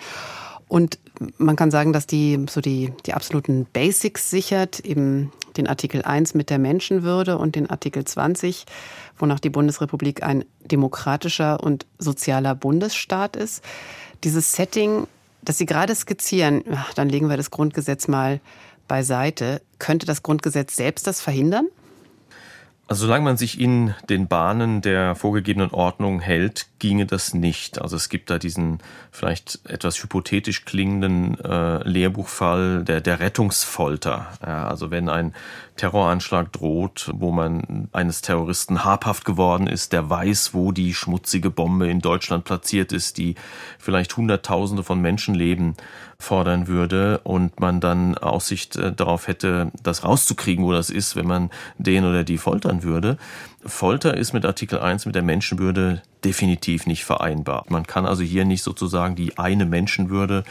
Und 0.68 1.00
man 1.38 1.56
kann 1.56 1.72
sagen, 1.72 1.91
dass 1.91 2.08
die 2.08 2.46
so 2.50 2.62
die, 2.62 2.94
die 3.06 3.13
absoluten 3.13 3.65
Basics 3.65 4.30
sichert, 4.30 4.80
eben 4.80 5.32
den 5.58 5.68
Artikel 5.68 6.03
1 6.03 6.34
mit 6.34 6.50
der 6.50 6.60
Menschenwürde 6.60 7.38
und 7.38 7.56
den 7.56 7.70
Artikel 7.70 8.06
20, 8.06 8.65
wonach 9.18 9.39
die 9.39 9.50
Bundesrepublik 9.50 10.24
ein 10.24 10.46
demokratischer 10.63 11.62
und 11.62 11.86
sozialer 11.98 12.56
Bundesstaat 12.56 13.36
ist. 13.36 13.63
Dieses 14.24 14.53
Setting 14.53 15.08
dass 15.44 15.58
Sie 15.58 15.66
gerade 15.66 15.96
skizzieren, 15.96 16.64
ach, 16.72 16.94
dann 16.94 17.10
legen 17.10 17.30
wir 17.30 17.38
das 17.38 17.52
Grundgesetz 17.52 18.08
mal 18.08 18.40
beiseite. 18.88 19.62
Könnte 19.80 20.06
das 20.06 20.24
Grundgesetz 20.24 20.76
selbst 20.76 21.08
das 21.08 21.22
verhindern? 21.22 21.68
Also 22.92 23.06
solange 23.06 23.24
man 23.24 23.38
sich 23.38 23.58
in 23.58 23.96
den 24.10 24.28
Bahnen 24.28 24.82
der 24.82 25.16
vorgegebenen 25.16 25.72
Ordnung 25.72 26.20
hält, 26.20 26.68
ginge 26.80 27.06
das 27.06 27.34
nicht. 27.34 27.82
Also 27.82 27.96
es 27.96 28.10
gibt 28.10 28.30
da 28.30 28.38
diesen 28.38 28.80
vielleicht 29.12 29.62
etwas 29.64 30.04
hypothetisch 30.04 30.66
klingenden 30.66 31.40
äh, 31.40 31.88
Lehrbuchfall 31.88 32.84
der, 32.84 33.00
der 33.00 33.22
Rettungsfolter. 33.22 34.28
Ja, 34.46 34.68
also 34.68 34.92
wenn 34.92 35.08
ein 35.08 35.34
Terroranschlag 35.78 36.52
droht, 36.52 37.10
wo 37.14 37.32
man 37.32 37.88
eines 37.94 38.20
Terroristen 38.20 38.84
habhaft 38.84 39.24
geworden 39.24 39.68
ist, 39.68 39.94
der 39.94 40.10
weiß, 40.10 40.54
wo 40.54 40.74
die 40.74 40.94
schmutzige 40.94 41.50
Bombe 41.50 41.88
in 41.88 42.02
Deutschland 42.02 42.44
platziert 42.44 42.92
ist, 42.92 43.18
die 43.18 43.36
vielleicht 43.80 44.18
Hunderttausende 44.18 44.84
von 44.84 45.00
Menschenleben 45.00 45.76
fordern 46.22 46.68
würde 46.68 47.20
und 47.24 47.60
man 47.60 47.80
dann 47.80 48.18
Aussicht 48.18 48.75
äh, 48.75 48.94
darauf 48.94 49.28
hätte, 49.28 49.72
das 49.84 50.04
rauszukriegen, 50.04 50.63
wo 50.63 50.72
das 50.72 50.90
ist, 50.90 51.16
wenn 51.16 51.28
man 51.28 51.50
den 51.78 52.06
oder 52.06 52.24
die 52.24 52.38
foltern 52.38 52.84
würde. 52.84 53.18
Folter 53.66 54.16
ist 54.16 54.34
mit 54.34 54.46
Artikel 54.46 54.80
1 54.80 55.06
mit 55.06 55.16
der 55.16 55.24
Menschenwürde 55.24 56.01
definitiv 56.24 56.86
nicht 56.88 57.06
vereinbar. 57.06 57.66
Man 57.70 57.88
kann 57.88 58.06
also 58.06 58.24
hier 58.24 58.46
nicht 58.46 58.63
sozusagen 58.63 59.16
die 59.16 59.38
eine 59.38 59.66
Menschenwürde 59.66 60.44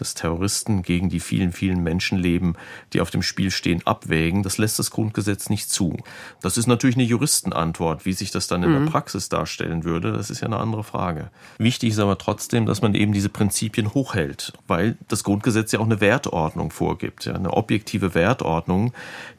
des 0.00 0.14
Terroristen 0.14 0.82
gegen 0.82 1.08
die 1.08 1.20
vielen, 1.20 1.52
vielen 1.52 1.82
Menschenleben, 1.82 2.56
die 2.92 3.00
auf 3.00 3.10
dem 3.10 3.22
Spiel 3.22 3.50
stehen, 3.50 3.86
abwägen. 3.86 4.42
Das 4.42 4.58
lässt 4.58 4.78
das 4.78 4.90
Grundgesetz 4.90 5.50
nicht 5.50 5.70
zu. 5.70 5.96
Das 6.40 6.56
ist 6.56 6.66
natürlich 6.66 6.96
eine 6.96 7.04
Juristenantwort. 7.04 8.06
Wie 8.06 8.12
sich 8.12 8.30
das 8.30 8.46
dann 8.46 8.62
in 8.62 8.70
mhm. 8.70 8.84
der 8.84 8.90
Praxis 8.90 9.28
darstellen 9.28 9.84
würde, 9.84 10.12
das 10.12 10.30
ist 10.30 10.40
ja 10.40 10.46
eine 10.46 10.58
andere 10.58 10.84
Frage. 10.84 11.30
Wichtig 11.58 11.90
ist 11.90 11.98
aber 11.98 12.18
trotzdem, 12.18 12.66
dass 12.66 12.82
man 12.82 12.94
eben 12.94 13.12
diese 13.12 13.28
Prinzipien 13.28 13.94
hochhält, 13.94 14.52
weil 14.66 14.96
das 15.08 15.24
Grundgesetz 15.24 15.72
ja 15.72 15.80
auch 15.80 15.84
eine 15.84 16.00
Wertordnung 16.00 16.70
vorgibt, 16.70 17.26
ja, 17.26 17.34
eine 17.34 17.52
objektive 17.52 18.14
Wertordnung, 18.14 18.92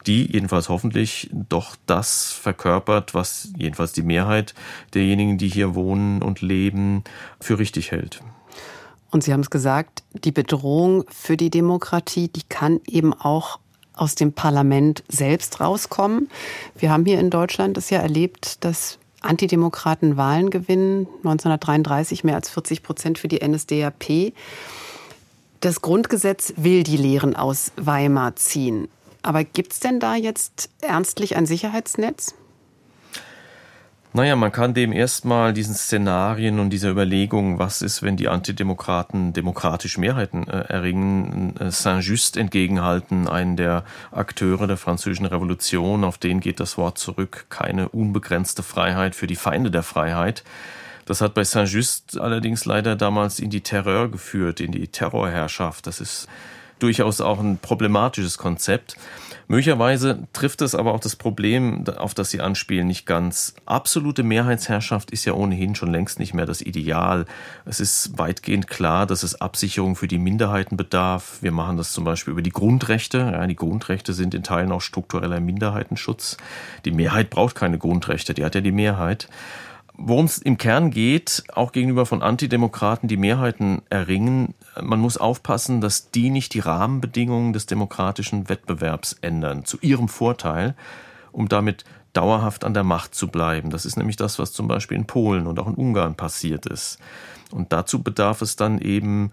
die 0.06 0.30
jedenfalls 0.32 0.68
hoffentlich 0.68 1.28
doch 1.32 1.76
das 1.86 2.32
verkörpert, 2.32 3.14
was 3.14 3.52
jedenfalls 3.56 3.92
die 3.92 4.02
Mehrheit 4.02 4.54
derjenigen, 4.94 5.38
die 5.38 5.48
hier 5.48 5.71
wohnen 5.74 6.22
und 6.22 6.40
leben, 6.40 7.04
für 7.40 7.58
richtig 7.58 7.92
hält. 7.92 8.20
Und 9.10 9.22
Sie 9.22 9.32
haben 9.32 9.40
es 9.40 9.50
gesagt, 9.50 10.02
die 10.24 10.32
Bedrohung 10.32 11.04
für 11.10 11.36
die 11.36 11.50
Demokratie, 11.50 12.28
die 12.28 12.42
kann 12.48 12.80
eben 12.86 13.12
auch 13.12 13.58
aus 13.94 14.14
dem 14.14 14.32
Parlament 14.32 15.04
selbst 15.08 15.60
rauskommen. 15.60 16.30
Wir 16.76 16.90
haben 16.90 17.04
hier 17.04 17.20
in 17.20 17.28
Deutschland 17.28 17.76
es 17.76 17.90
ja 17.90 17.98
erlebt, 17.98 18.64
dass 18.64 18.98
Antidemokraten 19.20 20.16
Wahlen 20.16 20.50
gewinnen, 20.50 21.06
1933 21.18 22.24
mehr 22.24 22.34
als 22.34 22.50
40 22.50 22.82
Prozent 22.82 23.18
für 23.18 23.28
die 23.28 23.46
NSDAP. 23.46 24.32
Das 25.60 25.80
Grundgesetz 25.80 26.54
will 26.56 26.82
die 26.82 26.96
Lehren 26.96 27.36
aus 27.36 27.72
Weimar 27.76 28.34
ziehen. 28.36 28.88
Aber 29.22 29.44
gibt 29.44 29.72
es 29.72 29.80
denn 29.80 30.00
da 30.00 30.16
jetzt 30.16 30.70
ernstlich 30.80 31.36
ein 31.36 31.46
Sicherheitsnetz? 31.46 32.34
Naja, 34.14 34.36
man 34.36 34.52
kann 34.52 34.74
dem 34.74 34.92
erstmal 34.92 35.54
diesen 35.54 35.74
Szenarien 35.74 36.60
und 36.60 36.68
dieser 36.68 36.90
Überlegung, 36.90 37.58
was 37.58 37.80
ist, 37.80 38.02
wenn 38.02 38.18
die 38.18 38.28
Antidemokraten 38.28 39.32
demokratische 39.32 40.00
Mehrheiten 40.00 40.46
äh, 40.48 40.64
erringen, 40.68 41.56
äh, 41.56 41.70
Saint-Just 41.70 42.36
entgegenhalten, 42.36 43.26
einen 43.26 43.56
der 43.56 43.84
Akteure 44.10 44.66
der 44.66 44.76
französischen 44.76 45.24
Revolution, 45.24 46.04
auf 46.04 46.18
den 46.18 46.40
geht 46.40 46.60
das 46.60 46.76
Wort 46.76 46.98
zurück, 46.98 47.46
keine 47.48 47.88
unbegrenzte 47.88 48.62
Freiheit 48.62 49.14
für 49.14 49.26
die 49.26 49.36
Feinde 49.36 49.70
der 49.70 49.82
Freiheit. 49.82 50.44
Das 51.06 51.22
hat 51.22 51.32
bei 51.32 51.44
Saint-Just 51.44 52.20
allerdings 52.20 52.66
leider 52.66 52.96
damals 52.96 53.40
in 53.40 53.48
die 53.48 53.62
Terror 53.62 54.10
geführt, 54.10 54.60
in 54.60 54.72
die 54.72 54.88
Terrorherrschaft. 54.88 55.86
Das 55.86 56.02
ist 56.02 56.28
durchaus 56.80 57.22
auch 57.22 57.40
ein 57.40 57.56
problematisches 57.56 58.36
Konzept. 58.36 58.96
Möglicherweise 59.52 60.26
trifft 60.32 60.62
es 60.62 60.74
aber 60.74 60.94
auch 60.94 61.00
das 61.00 61.14
Problem, 61.14 61.84
auf 61.98 62.14
das 62.14 62.30
Sie 62.30 62.40
anspielen, 62.40 62.86
nicht 62.86 63.04
ganz. 63.04 63.54
Absolute 63.66 64.22
Mehrheitsherrschaft 64.22 65.10
ist 65.10 65.26
ja 65.26 65.34
ohnehin 65.34 65.74
schon 65.74 65.92
längst 65.92 66.18
nicht 66.18 66.32
mehr 66.32 66.46
das 66.46 66.62
Ideal. 66.62 67.26
Es 67.66 67.78
ist 67.78 68.16
weitgehend 68.16 68.66
klar, 68.66 69.04
dass 69.04 69.22
es 69.22 69.42
Absicherung 69.42 69.94
für 69.94 70.08
die 70.08 70.16
Minderheiten 70.16 70.78
bedarf. 70.78 71.36
Wir 71.42 71.52
machen 71.52 71.76
das 71.76 71.92
zum 71.92 72.02
Beispiel 72.02 72.32
über 72.32 72.40
die 72.40 72.48
Grundrechte. 72.48 73.18
Ja, 73.18 73.46
die 73.46 73.54
Grundrechte 73.54 74.14
sind 74.14 74.32
in 74.32 74.42
Teilen 74.42 74.72
auch 74.72 74.80
struktureller 74.80 75.40
Minderheitenschutz. 75.40 76.38
Die 76.86 76.90
Mehrheit 76.90 77.28
braucht 77.28 77.54
keine 77.54 77.76
Grundrechte, 77.76 78.32
die 78.32 78.46
hat 78.46 78.54
ja 78.54 78.62
die 78.62 78.72
Mehrheit. 78.72 79.28
Worum 79.94 80.24
es 80.24 80.38
im 80.38 80.56
Kern 80.56 80.90
geht, 80.90 81.44
auch 81.52 81.70
gegenüber 81.70 82.06
von 82.06 82.22
Antidemokraten, 82.22 83.08
die 83.08 83.18
Mehrheiten 83.18 83.82
erringen, 83.90 84.54
man 84.80 85.00
muss 85.00 85.18
aufpassen, 85.18 85.80
dass 85.80 86.10
die 86.10 86.30
nicht 86.30 86.54
die 86.54 86.60
Rahmenbedingungen 86.60 87.52
des 87.52 87.66
demokratischen 87.66 88.48
Wettbewerbs 88.48 89.18
ändern, 89.20 89.64
zu 89.64 89.78
ihrem 89.80 90.08
Vorteil, 90.08 90.74
um 91.30 91.48
damit 91.48 91.84
dauerhaft 92.14 92.64
an 92.64 92.74
der 92.74 92.84
Macht 92.84 93.14
zu 93.14 93.28
bleiben. 93.28 93.70
Das 93.70 93.84
ist 93.84 93.96
nämlich 93.96 94.16
das, 94.16 94.38
was 94.38 94.52
zum 94.52 94.66
Beispiel 94.66 94.96
in 94.96 95.06
Polen 95.06 95.46
und 95.46 95.58
auch 95.58 95.66
in 95.66 95.74
Ungarn 95.74 96.14
passiert 96.14 96.66
ist. 96.66 96.98
Und 97.50 97.72
dazu 97.72 98.02
bedarf 98.02 98.42
es 98.42 98.56
dann 98.56 98.78
eben 98.78 99.30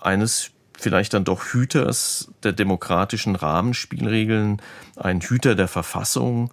eines 0.00 0.50
vielleicht 0.78 1.14
dann 1.14 1.24
doch 1.24 1.44
Hüters 1.52 2.30
der 2.42 2.52
demokratischen 2.52 3.36
Rahmenspielregeln, 3.36 4.60
ein 4.96 5.20
Hüter 5.20 5.54
der 5.54 5.68
Verfassung. 5.68 6.50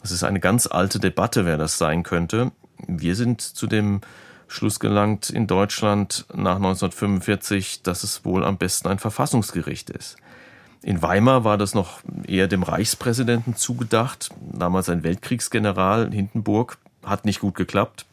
Das 0.00 0.10
ist 0.10 0.22
eine 0.22 0.40
ganz 0.40 0.66
alte 0.66 1.00
Debatte, 1.00 1.44
wer 1.44 1.56
das 1.56 1.78
sein 1.78 2.02
könnte. 2.02 2.52
Wir 2.86 3.16
sind 3.16 3.40
zu 3.40 3.66
dem 3.66 4.00
Schluss 4.48 4.78
gelangt 4.78 5.30
in 5.30 5.46
Deutschland 5.46 6.26
nach 6.32 6.56
1945, 6.56 7.82
dass 7.82 8.04
es 8.04 8.24
wohl 8.24 8.44
am 8.44 8.58
besten 8.58 8.88
ein 8.88 8.98
Verfassungsgericht 8.98 9.90
ist. 9.90 10.16
In 10.82 11.00
Weimar 11.00 11.44
war 11.44 11.56
das 11.56 11.74
noch 11.74 12.00
eher 12.26 12.46
dem 12.46 12.62
Reichspräsidenten 12.62 13.56
zugedacht, 13.56 14.28
damals 14.52 14.90
ein 14.90 15.02
Weltkriegsgeneral 15.02 16.10
Hindenburg, 16.10 16.78
hat 17.02 17.24
nicht 17.24 17.40
gut 17.40 17.54
geklappt. 17.54 18.04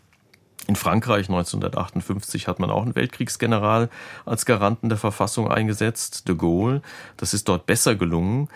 In 0.68 0.76
Frankreich 0.76 1.28
1958 1.28 2.48
hat 2.48 2.60
man 2.60 2.70
auch 2.70 2.84
einen 2.84 2.96
Weltkriegsgeneral 2.96 3.90
als 4.26 4.46
Garanten 4.46 4.90
der 4.90 4.98
Verfassung 4.98 5.52
eingesetzt, 5.52 6.28
de 6.30 6.36
Gaulle. 6.36 6.82
Das 7.18 7.34
ist 7.34 7.50
dort 7.50 7.66
besser 7.66 7.96
gelungen. 7.96 8.48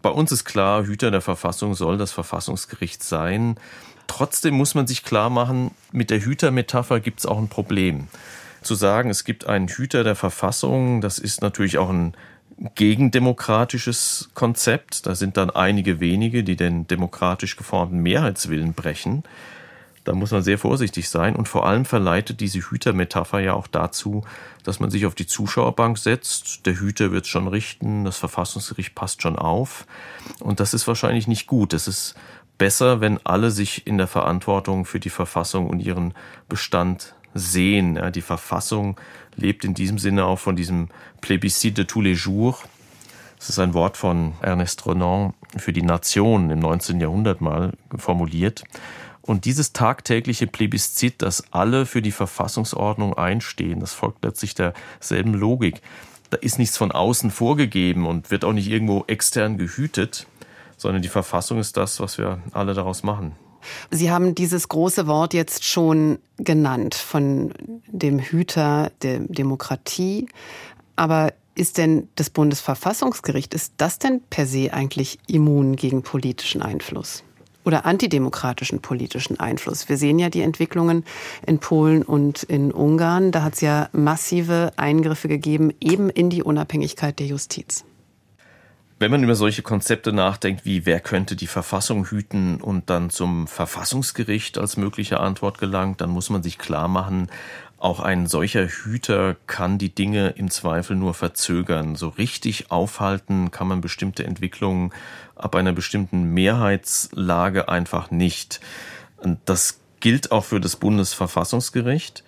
Bei 0.00 0.10
uns 0.10 0.30
ist 0.30 0.44
klar, 0.44 0.84
Hüter 0.84 1.10
der 1.10 1.20
Verfassung 1.20 1.74
soll 1.74 1.98
das 1.98 2.12
Verfassungsgericht 2.12 3.02
sein. 3.02 3.56
Trotzdem 4.08 4.54
muss 4.54 4.74
man 4.74 4.88
sich 4.88 5.04
klar 5.04 5.30
machen, 5.30 5.70
mit 5.92 6.10
der 6.10 6.24
Hütermetapher 6.24 6.98
gibt 6.98 7.20
es 7.20 7.26
auch 7.26 7.38
ein 7.38 7.48
Problem. 7.48 8.08
Zu 8.62 8.74
sagen, 8.74 9.10
es 9.10 9.22
gibt 9.22 9.46
einen 9.46 9.68
Hüter 9.68 10.02
der 10.02 10.16
Verfassung, 10.16 11.00
das 11.00 11.20
ist 11.20 11.42
natürlich 11.42 11.78
auch 11.78 11.90
ein 11.90 12.14
gegendemokratisches 12.74 14.30
Konzept. 14.34 15.06
Da 15.06 15.14
sind 15.14 15.36
dann 15.36 15.50
einige 15.50 16.00
wenige, 16.00 16.42
die 16.42 16.56
den 16.56 16.86
demokratisch 16.86 17.56
geformten 17.56 18.00
Mehrheitswillen 18.00 18.72
brechen. 18.72 19.22
Da 20.04 20.14
muss 20.14 20.30
man 20.30 20.42
sehr 20.42 20.58
vorsichtig 20.58 21.08
sein. 21.08 21.36
Und 21.36 21.48
vor 21.48 21.66
allem 21.66 21.84
verleitet 21.84 22.40
diese 22.40 22.60
Hütermetapher 22.60 23.40
ja 23.40 23.52
auch 23.52 23.66
dazu, 23.66 24.24
dass 24.64 24.80
man 24.80 24.90
sich 24.90 25.06
auf 25.06 25.14
die 25.14 25.26
Zuschauerbank 25.26 25.98
setzt. 25.98 26.64
Der 26.66 26.80
Hüter 26.80 27.12
wird 27.12 27.26
schon 27.26 27.46
richten, 27.46 28.04
das 28.04 28.16
Verfassungsgericht 28.16 28.94
passt 28.94 29.22
schon 29.22 29.36
auf. 29.36 29.86
Und 30.40 30.60
das 30.60 30.72
ist 30.72 30.88
wahrscheinlich 30.88 31.28
nicht 31.28 31.46
gut. 31.46 31.74
Das 31.74 31.86
ist 31.86 32.14
besser, 32.58 33.00
wenn 33.00 33.24
alle 33.24 33.50
sich 33.50 33.86
in 33.86 33.96
der 33.96 34.08
Verantwortung 34.08 34.84
für 34.84 35.00
die 35.00 35.10
Verfassung 35.10 35.68
und 35.68 35.80
ihren 35.80 36.14
Bestand 36.48 37.14
sehen. 37.34 37.96
Ja, 37.96 38.10
die 38.10 38.20
Verfassung 38.20 39.00
lebt 39.36 39.64
in 39.64 39.74
diesem 39.74 39.98
Sinne 39.98 40.24
auch 40.24 40.38
von 40.38 40.56
diesem 40.56 40.88
Plébiscite 41.22 41.74
de 41.74 41.84
tous 41.84 42.02
les 42.02 42.24
jours. 42.24 42.64
Das 43.38 43.48
ist 43.48 43.58
ein 43.60 43.72
Wort 43.72 43.96
von 43.96 44.34
Ernest 44.42 44.84
Renan 44.86 45.32
für 45.56 45.72
die 45.72 45.82
Nation 45.82 46.50
im 46.50 46.58
19. 46.58 47.00
Jahrhundert 47.00 47.40
mal 47.40 47.72
formuliert. 47.96 48.64
Und 49.22 49.44
dieses 49.44 49.72
tagtägliche 49.72 50.46
Plebiszit, 50.46 51.22
dass 51.22 51.52
alle 51.52 51.86
für 51.86 52.02
die 52.02 52.12
Verfassungsordnung 52.12 53.16
einstehen, 53.16 53.78
das 53.78 53.92
folgt 53.92 54.24
letztlich 54.24 54.54
derselben 54.54 55.34
Logik. 55.34 55.82
Da 56.30 56.38
ist 56.38 56.58
nichts 56.58 56.76
von 56.76 56.92
außen 56.92 57.30
vorgegeben 57.30 58.06
und 58.06 58.30
wird 58.30 58.44
auch 58.44 58.52
nicht 58.52 58.68
irgendwo 58.68 59.04
extern 59.06 59.58
gehütet, 59.58 60.26
sondern 60.78 61.02
die 61.02 61.08
Verfassung 61.08 61.58
ist 61.58 61.76
das, 61.76 62.00
was 62.00 62.16
wir 62.16 62.40
alle 62.52 62.72
daraus 62.72 63.02
machen. 63.02 63.32
Sie 63.90 64.10
haben 64.10 64.34
dieses 64.34 64.68
große 64.68 65.06
Wort 65.06 65.34
jetzt 65.34 65.64
schon 65.64 66.18
genannt 66.38 66.94
von 66.94 67.52
dem 67.86 68.18
Hüter 68.18 68.90
der 69.02 69.18
Demokratie. 69.20 70.28
Aber 70.96 71.32
ist 71.54 71.76
denn 71.76 72.08
das 72.14 72.30
Bundesverfassungsgericht, 72.30 73.52
ist 73.52 73.74
das 73.76 73.98
denn 73.98 74.22
per 74.30 74.46
se 74.46 74.72
eigentlich 74.72 75.18
immun 75.26 75.76
gegen 75.76 76.02
politischen 76.02 76.62
Einfluss? 76.62 77.24
Oder 77.64 77.84
antidemokratischen 77.84 78.80
politischen 78.80 79.38
Einfluss. 79.40 79.88
Wir 79.88 79.98
sehen 79.98 80.18
ja 80.18 80.30
die 80.30 80.40
Entwicklungen 80.40 81.04
in 81.46 81.58
Polen 81.58 82.02
und 82.02 82.44
in 82.44 82.72
Ungarn. 82.72 83.32
Da 83.32 83.42
hat 83.42 83.54
es 83.54 83.60
ja 83.60 83.90
massive 83.92 84.72
Eingriffe 84.76 85.28
gegeben, 85.28 85.72
eben 85.80 86.08
in 86.08 86.30
die 86.30 86.42
Unabhängigkeit 86.42 87.18
der 87.18 87.26
Justiz. 87.26 87.84
Wenn 89.00 89.12
man 89.12 89.22
über 89.22 89.36
solche 89.36 89.62
Konzepte 89.62 90.12
nachdenkt, 90.12 90.64
wie 90.64 90.84
wer 90.84 90.98
könnte 90.98 91.36
die 91.36 91.46
Verfassung 91.46 92.06
hüten 92.06 92.60
und 92.60 92.90
dann 92.90 93.10
zum 93.10 93.46
Verfassungsgericht 93.46 94.58
als 94.58 94.76
mögliche 94.76 95.20
Antwort 95.20 95.58
gelangt, 95.58 96.00
dann 96.00 96.10
muss 96.10 96.30
man 96.30 96.42
sich 96.42 96.58
klar 96.58 96.88
machen, 96.88 97.30
auch 97.78 98.00
ein 98.00 98.26
solcher 98.26 98.66
Hüter 98.66 99.36
kann 99.46 99.78
die 99.78 99.94
Dinge 99.94 100.30
im 100.30 100.50
Zweifel 100.50 100.96
nur 100.96 101.14
verzögern. 101.14 101.94
So 101.94 102.08
richtig 102.08 102.72
aufhalten 102.72 103.52
kann 103.52 103.68
man 103.68 103.80
bestimmte 103.80 104.24
Entwicklungen 104.24 104.92
ab 105.36 105.54
einer 105.54 105.72
bestimmten 105.72 106.34
Mehrheitslage 106.34 107.68
einfach 107.68 108.10
nicht. 108.10 108.58
Das 109.44 109.78
gilt 110.00 110.32
auch 110.32 110.44
für 110.44 110.58
das 110.58 110.74
Bundesverfassungsgericht. 110.74 112.24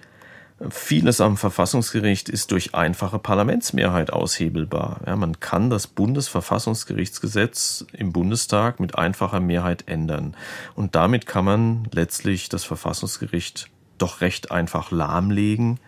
Vieles 0.68 1.22
am 1.22 1.38
Verfassungsgericht 1.38 2.28
ist 2.28 2.50
durch 2.50 2.74
einfache 2.74 3.18
Parlamentsmehrheit 3.18 4.12
aushebelbar. 4.12 5.00
Ja, 5.06 5.16
man 5.16 5.40
kann 5.40 5.70
das 5.70 5.86
Bundesverfassungsgerichtsgesetz 5.86 7.86
im 7.94 8.12
Bundestag 8.12 8.78
mit 8.78 8.98
einfacher 8.98 9.40
Mehrheit 9.40 9.84
ändern. 9.86 10.36
Und 10.74 10.94
damit 10.94 11.24
kann 11.24 11.46
man 11.46 11.88
letztlich 11.92 12.50
das 12.50 12.64
Verfassungsgericht 12.64 13.70
doch 13.96 14.20
recht 14.20 14.50
einfach 14.50 14.90
lahmlegen 14.90 15.80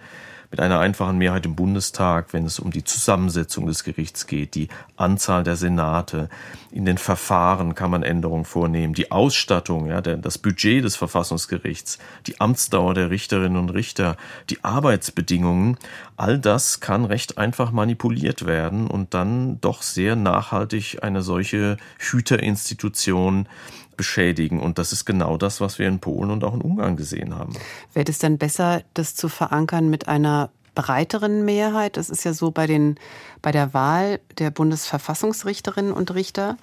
mit 0.52 0.60
einer 0.60 0.80
einfachen 0.80 1.16
Mehrheit 1.16 1.46
im 1.46 1.56
Bundestag, 1.56 2.34
wenn 2.34 2.44
es 2.44 2.60
um 2.60 2.70
die 2.70 2.84
Zusammensetzung 2.84 3.66
des 3.66 3.84
Gerichts 3.84 4.26
geht, 4.26 4.54
die 4.54 4.68
Anzahl 4.96 5.44
der 5.44 5.56
Senate. 5.56 6.28
In 6.70 6.84
den 6.84 6.98
Verfahren 6.98 7.74
kann 7.74 7.90
man 7.90 8.02
Änderungen 8.02 8.44
vornehmen, 8.44 8.92
die 8.92 9.10
Ausstattung, 9.10 9.86
ja, 9.86 10.02
das 10.02 10.36
Budget 10.36 10.84
des 10.84 10.94
Verfassungsgerichts, 10.94 11.98
die 12.26 12.38
Amtsdauer 12.38 12.92
der 12.92 13.08
Richterinnen 13.08 13.56
und 13.56 13.70
Richter, 13.70 14.18
die 14.50 14.62
Arbeitsbedingungen. 14.62 15.78
All 16.18 16.38
das 16.38 16.80
kann 16.80 17.06
recht 17.06 17.38
einfach 17.38 17.72
manipuliert 17.72 18.44
werden 18.44 18.88
und 18.88 19.14
dann 19.14 19.58
doch 19.62 19.80
sehr 19.80 20.16
nachhaltig 20.16 20.98
eine 21.00 21.22
solche 21.22 21.78
Hüterinstitution 21.98 23.48
beschädigen. 23.96 24.60
Und 24.60 24.78
das 24.78 24.92
ist 24.92 25.04
genau 25.04 25.36
das, 25.36 25.60
was 25.60 25.78
wir 25.78 25.88
in 25.88 25.98
Polen 25.98 26.30
und 26.30 26.44
auch 26.44 26.54
in 26.54 26.60
Ungarn 26.60 26.96
gesehen 26.96 27.34
haben. 27.34 27.52
Wäre 27.94 28.06
es 28.08 28.18
dann 28.18 28.38
besser, 28.38 28.82
das 28.94 29.14
zu 29.14 29.28
verankern 29.28 29.90
mit 29.90 30.08
einer 30.08 30.50
breiteren 30.74 31.44
Mehrheit? 31.44 31.96
Das 31.96 32.10
ist 32.10 32.24
ja 32.24 32.32
so 32.32 32.50
bei, 32.50 32.66
den, 32.66 32.96
bei 33.40 33.52
der 33.52 33.74
Wahl 33.74 34.20
der 34.38 34.50
Bundesverfassungsrichterinnen 34.50 35.92
und 35.92 36.14
Richter. 36.14 36.56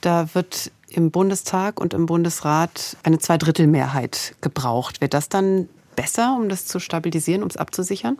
Da 0.00 0.34
wird 0.34 0.70
im 0.88 1.10
Bundestag 1.10 1.80
und 1.80 1.94
im 1.94 2.06
Bundesrat 2.06 2.96
eine 3.02 3.18
Zweidrittelmehrheit 3.18 4.36
gebraucht. 4.40 5.00
Wäre 5.00 5.08
das 5.08 5.28
dann 5.28 5.68
besser, 5.96 6.36
um 6.36 6.48
das 6.48 6.66
zu 6.66 6.78
stabilisieren, 6.78 7.42
um 7.42 7.48
es 7.48 7.56
abzusichern? 7.56 8.18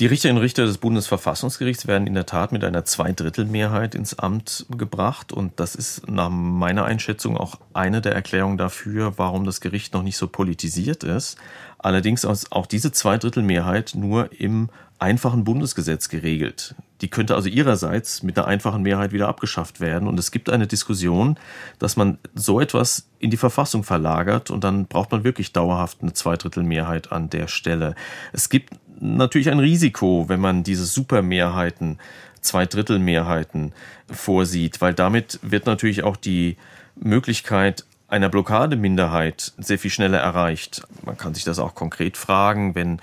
Die 0.00 0.06
Richterinnen 0.06 0.38
und 0.38 0.42
Richter 0.42 0.66
des 0.66 0.78
Bundesverfassungsgerichts 0.78 1.86
werden 1.86 2.08
in 2.08 2.14
der 2.14 2.26
Tat 2.26 2.50
mit 2.50 2.64
einer 2.64 2.84
Zweidrittelmehrheit 2.84 3.94
ins 3.94 4.18
Amt 4.18 4.66
gebracht. 4.76 5.32
Und 5.32 5.60
das 5.60 5.76
ist 5.76 6.08
nach 6.08 6.30
meiner 6.30 6.84
Einschätzung 6.84 7.36
auch 7.36 7.60
eine 7.74 8.00
der 8.00 8.12
Erklärungen 8.12 8.58
dafür, 8.58 9.18
warum 9.18 9.44
das 9.44 9.60
Gericht 9.60 9.94
noch 9.94 10.02
nicht 10.02 10.16
so 10.16 10.26
politisiert 10.26 11.04
ist. 11.04 11.38
Allerdings 11.78 12.24
ist 12.24 12.50
auch 12.50 12.66
diese 12.66 12.90
Zweidrittelmehrheit 12.90 13.92
nur 13.94 14.30
im 14.32 14.68
einfachen 14.98 15.44
Bundesgesetz 15.44 16.08
geregelt. 16.08 16.74
Die 17.00 17.08
könnte 17.08 17.34
also 17.34 17.48
ihrerseits 17.48 18.22
mit 18.22 18.38
einer 18.38 18.48
einfachen 18.48 18.82
Mehrheit 18.82 19.12
wieder 19.12 19.28
abgeschafft 19.28 19.80
werden. 19.80 20.08
Und 20.08 20.18
es 20.18 20.30
gibt 20.30 20.48
eine 20.48 20.66
Diskussion, 20.66 21.38
dass 21.78 21.96
man 21.96 22.18
so 22.34 22.60
etwas 22.60 23.08
in 23.18 23.30
die 23.30 23.36
Verfassung 23.36 23.84
verlagert 23.84 24.50
und 24.50 24.64
dann 24.64 24.86
braucht 24.86 25.12
man 25.12 25.24
wirklich 25.24 25.52
dauerhaft 25.52 25.98
eine 26.02 26.14
Zweidrittelmehrheit 26.14 27.12
an 27.12 27.30
der 27.30 27.48
Stelle. 27.48 27.94
Es 28.32 28.48
gibt 28.48 28.74
natürlich 29.00 29.50
ein 29.50 29.58
Risiko, 29.58 30.28
wenn 30.28 30.40
man 30.40 30.62
diese 30.62 30.84
Supermehrheiten, 30.84 31.98
Zweidrittelmehrheiten 32.40 33.72
vorsieht, 34.10 34.80
weil 34.80 34.94
damit 34.94 35.38
wird 35.42 35.66
natürlich 35.66 36.04
auch 36.04 36.16
die 36.16 36.56
Möglichkeit 36.94 37.84
einer 38.08 38.28
Blockademinderheit 38.28 39.52
sehr 39.58 39.78
viel 39.78 39.90
schneller 39.90 40.18
erreicht. 40.18 40.82
Man 41.04 41.16
kann 41.16 41.34
sich 41.34 41.44
das 41.44 41.58
auch 41.58 41.74
konkret 41.74 42.16
fragen, 42.16 42.74
wenn 42.74 43.00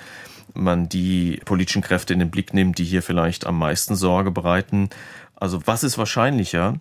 man 0.54 0.89
die 0.89 1.41
politischen 1.45 1.82
Kräfte 1.82 2.13
in 2.13 2.19
den 2.19 2.30
Blick 2.30 2.54
nimmt, 2.54 2.77
die 2.77 2.84
hier 2.84 3.01
vielleicht 3.01 3.45
am 3.45 3.58
meisten 3.58 3.95
Sorge 3.95 4.32
bereiten. 4.32 4.89
Also 5.36 5.62
was 5.65 5.84
ist 5.84 5.97
wahrscheinlicher, 5.97 6.80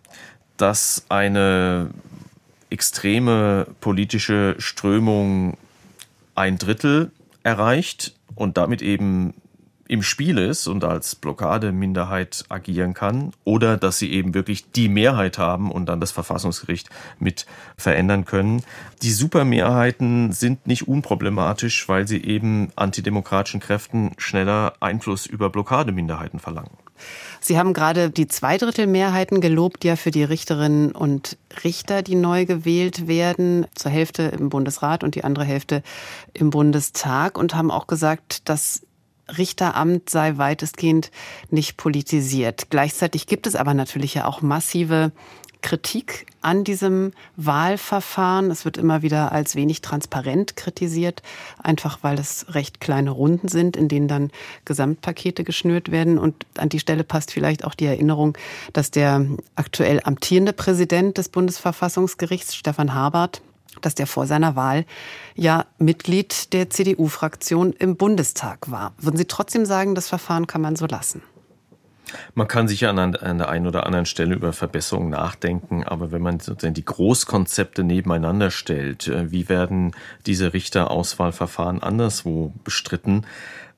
dass 0.56 1.06
eine 1.08 1.90
extreme 2.68 3.66
politische 3.80 4.54
Strömung 4.58 5.56
ein 6.34 6.58
Drittel 6.58 7.10
erreicht 7.42 8.14
und 8.34 8.56
damit 8.56 8.82
eben 8.82 9.34
im 9.90 10.04
Spiel 10.04 10.38
ist 10.38 10.68
und 10.68 10.84
als 10.84 11.16
Blockademinderheit 11.16 12.44
agieren 12.48 12.94
kann 12.94 13.32
oder 13.42 13.76
dass 13.76 13.98
sie 13.98 14.12
eben 14.12 14.34
wirklich 14.34 14.70
die 14.70 14.88
Mehrheit 14.88 15.36
haben 15.36 15.72
und 15.72 15.86
dann 15.86 15.98
das 15.98 16.12
Verfassungsgericht 16.12 16.88
mit 17.18 17.44
verändern 17.76 18.24
können. 18.24 18.62
Die 19.02 19.10
Supermehrheiten 19.10 20.30
sind 20.30 20.68
nicht 20.68 20.86
unproblematisch, 20.86 21.88
weil 21.88 22.06
sie 22.06 22.22
eben 22.22 22.70
antidemokratischen 22.76 23.58
Kräften 23.58 24.12
schneller 24.16 24.74
Einfluss 24.78 25.26
über 25.26 25.50
Blockademinderheiten 25.50 26.38
verlangen. 26.38 26.70
Sie 27.40 27.58
haben 27.58 27.72
gerade 27.72 28.10
die 28.10 28.28
Zweidrittelmehrheiten 28.28 29.40
gelobt, 29.40 29.84
ja 29.84 29.96
für 29.96 30.10
die 30.10 30.24
Richterinnen 30.24 30.92
und 30.92 31.38
Richter, 31.64 32.02
die 32.02 32.14
neu 32.14 32.44
gewählt 32.44 33.08
werden, 33.08 33.66
zur 33.74 33.90
Hälfte 33.90 34.22
im 34.24 34.48
Bundesrat 34.50 35.04
und 35.04 35.14
die 35.14 35.24
andere 35.24 35.44
Hälfte 35.44 35.82
im 36.34 36.50
Bundestag 36.50 37.38
und 37.38 37.54
haben 37.54 37.70
auch 37.70 37.86
gesagt, 37.86 38.48
dass 38.48 38.82
Richteramt 39.38 40.10
sei 40.10 40.36
weitestgehend 40.36 41.10
nicht 41.50 41.76
politisiert. 41.76 42.70
Gleichzeitig 42.70 43.26
gibt 43.26 43.46
es 43.46 43.56
aber 43.56 43.74
natürlich 43.74 44.14
ja 44.14 44.26
auch 44.26 44.42
massive 44.42 45.12
Kritik 45.62 46.26
an 46.40 46.64
diesem 46.64 47.12
Wahlverfahren. 47.36 48.50
Es 48.50 48.64
wird 48.64 48.76
immer 48.76 49.02
wieder 49.02 49.32
als 49.32 49.54
wenig 49.54 49.82
transparent 49.82 50.56
kritisiert, 50.56 51.22
einfach 51.62 51.98
weil 52.02 52.18
es 52.18 52.46
recht 52.54 52.80
kleine 52.80 53.10
Runden 53.10 53.48
sind, 53.48 53.76
in 53.76 53.88
denen 53.88 54.08
dann 54.08 54.30
Gesamtpakete 54.64 55.44
geschnürt 55.44 55.90
werden. 55.90 56.18
Und 56.18 56.46
an 56.56 56.68
die 56.68 56.80
Stelle 56.80 57.04
passt 57.04 57.32
vielleicht 57.32 57.64
auch 57.64 57.74
die 57.74 57.86
Erinnerung, 57.86 58.36
dass 58.72 58.90
der 58.90 59.26
aktuell 59.56 60.00
amtierende 60.04 60.52
Präsident 60.52 61.18
des 61.18 61.28
Bundesverfassungsgerichts, 61.28 62.54
Stefan 62.54 62.94
Habert, 62.94 63.42
dass 63.80 63.94
der 63.94 64.06
vor 64.06 64.26
seiner 64.26 64.56
Wahl 64.56 64.84
ja 65.34 65.66
Mitglied 65.78 66.52
der 66.52 66.70
CDU-Fraktion 66.70 67.72
im 67.72 67.96
Bundestag 67.96 68.70
war. 68.70 68.92
Würden 68.98 69.16
Sie 69.16 69.26
trotzdem 69.26 69.64
sagen, 69.64 69.94
das 69.94 70.08
Verfahren 70.08 70.46
kann 70.46 70.60
man 70.60 70.76
so 70.76 70.86
lassen? 70.86 71.22
Man 72.34 72.48
kann 72.48 72.68
sicher 72.68 72.90
an, 72.90 73.12
der 73.12 73.48
einen 73.48 73.66
oder 73.66 73.86
anderen 73.86 74.06
Stelle 74.06 74.34
über 74.34 74.52
Verbesserungen 74.52 75.10
nachdenken, 75.10 75.84
aber 75.84 76.12
wenn 76.12 76.22
man 76.22 76.40
sozusagen 76.40 76.74
die 76.74 76.84
Großkonzepte 76.84 77.84
nebeneinander 77.84 78.50
stellt, 78.50 79.08
äh, 79.08 79.30
wie 79.30 79.48
werden 79.48 79.92
diese 80.26 80.52
Richterauswahlverfahren 80.52 81.82
anderswo 81.82 82.52
bestritten, 82.64 83.26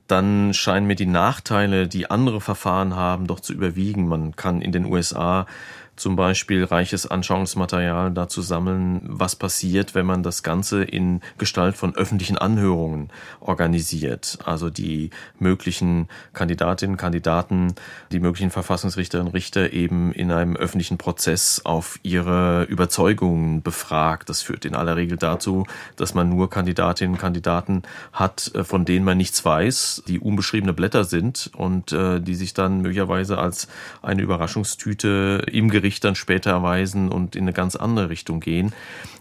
dann 0.07 0.53
scheinen 0.53 0.87
mir 0.87 0.95
die 0.95 1.05
Nachteile, 1.05 1.87
die 1.87 2.11
andere 2.11 2.41
Verfahren 2.41 2.95
haben, 2.95 3.27
doch 3.27 3.39
zu 3.39 3.53
überwiegen. 3.53 4.07
Man 4.07 4.35
kann 4.35 4.61
in 4.61 4.71
den 4.71 4.85
USA 4.85 5.45
zum 5.95 6.15
Beispiel 6.15 6.63
reiches 6.63 7.05
Anschauungsmaterial 7.05 8.11
dazu 8.11 8.41
sammeln, 8.41 9.01
was 9.03 9.35
passiert, 9.35 9.93
wenn 9.93 10.05
man 10.05 10.23
das 10.23 10.41
Ganze 10.41 10.83
in 10.83 11.21
Gestalt 11.37 11.75
von 11.75 11.95
öffentlichen 11.95 12.37
Anhörungen 12.37 13.09
organisiert. 13.39 14.39
Also 14.43 14.69
die 14.69 15.11
möglichen 15.37 16.07
Kandidatinnen, 16.33 16.97
Kandidaten, 16.97 17.75
die 18.11 18.19
möglichen 18.19 18.49
Verfassungsrichterinnen 18.49 19.27
und 19.27 19.33
Richter 19.35 19.71
eben 19.71 20.11
in 20.13 20.31
einem 20.31 20.55
öffentlichen 20.55 20.97
Prozess 20.97 21.61
auf 21.63 21.99
ihre 22.01 22.63
Überzeugungen 22.63 23.61
befragt. 23.61 24.29
Das 24.29 24.41
führt 24.41 24.65
in 24.65 24.75
aller 24.75 24.95
Regel 24.95 25.17
dazu, 25.17 25.67
dass 25.95 26.15
man 26.15 26.27
nur 26.27 26.49
Kandidatinnen 26.49 27.15
und 27.15 27.21
Kandidaten 27.21 27.83
hat, 28.11 28.51
äh, 28.55 28.63
von 28.63 28.85
denen 28.85 29.05
man 29.05 29.17
nichts 29.17 29.45
weiß, 29.45 30.03
die 30.07 30.19
unbeschriebene 30.19 30.73
Blätter 30.73 31.03
sind 31.03 31.51
und 31.55 31.91
äh, 31.91 32.19
die 32.19 32.35
sich 32.35 32.55
dann 32.55 32.81
möglicherweise 32.81 33.37
als 33.37 33.67
eine 34.01 34.23
Überraschungstüte 34.23 35.45
im 35.51 35.69
Gericht 35.69 35.82
Gericht 35.83 36.05
dann 36.05 36.15
später 36.15 36.51
erweisen 36.51 37.09
und 37.09 37.35
in 37.35 37.43
eine 37.43 37.51
ganz 37.51 37.75
andere 37.75 38.09
Richtung 38.09 38.39
gehen. 38.39 38.71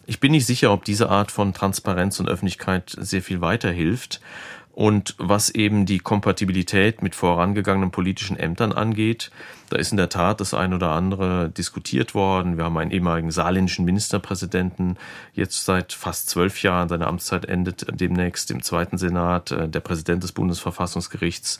Ich 0.07 0.21
bin 0.21 0.31
nicht 0.31 0.47
sicher, 0.47 0.73
ob 0.73 0.85
diese 0.85 1.11
Art 1.11 1.33
von 1.33 1.53
Transparenz 1.53 2.21
und 2.21 2.29
Öffentlichkeit 2.29 2.95
sehr 2.97 3.21
viel 3.21 3.41
weiterhilft. 3.41 4.21
Und 4.73 5.15
was 5.19 5.51
eben 5.51 5.85
die 5.85 5.99
Kompatibilität 5.99 7.03
mit 7.03 7.15
vorangegangenen 7.15 7.91
politischen 7.91 8.39
Ämtern 8.39 8.73
angeht, 8.73 9.31
da 9.73 9.79
ist 9.79 9.91
in 9.91 9.97
der 9.97 10.11
Tat 10.11 10.39
das 10.41 10.53
ein 10.53 10.75
oder 10.75 10.91
andere 10.91 11.49
diskutiert 11.49 12.15
worden. 12.15 12.59
Wir 12.59 12.65
haben 12.65 12.77
einen 12.77 12.91
ehemaligen 12.91 13.31
saarländischen 13.31 13.87
Ministerpräsidenten, 13.87 14.99
jetzt 15.33 15.65
seit 15.65 15.95
fast 15.95 16.29
zwölf 16.29 16.63
Jahren. 16.63 16.91
Seine 16.91 17.07
Amtszeit 17.07 17.47
endet 17.47 17.87
demnächst 17.99 18.51
im 18.51 18.63
zweiten 18.63 18.99
Senat. 18.99 19.51
Äh, 19.51 19.71
der 19.71 19.81
Präsident 19.81 20.23
des 20.23 20.33
Bundesverfassungsgerichts 20.33 21.59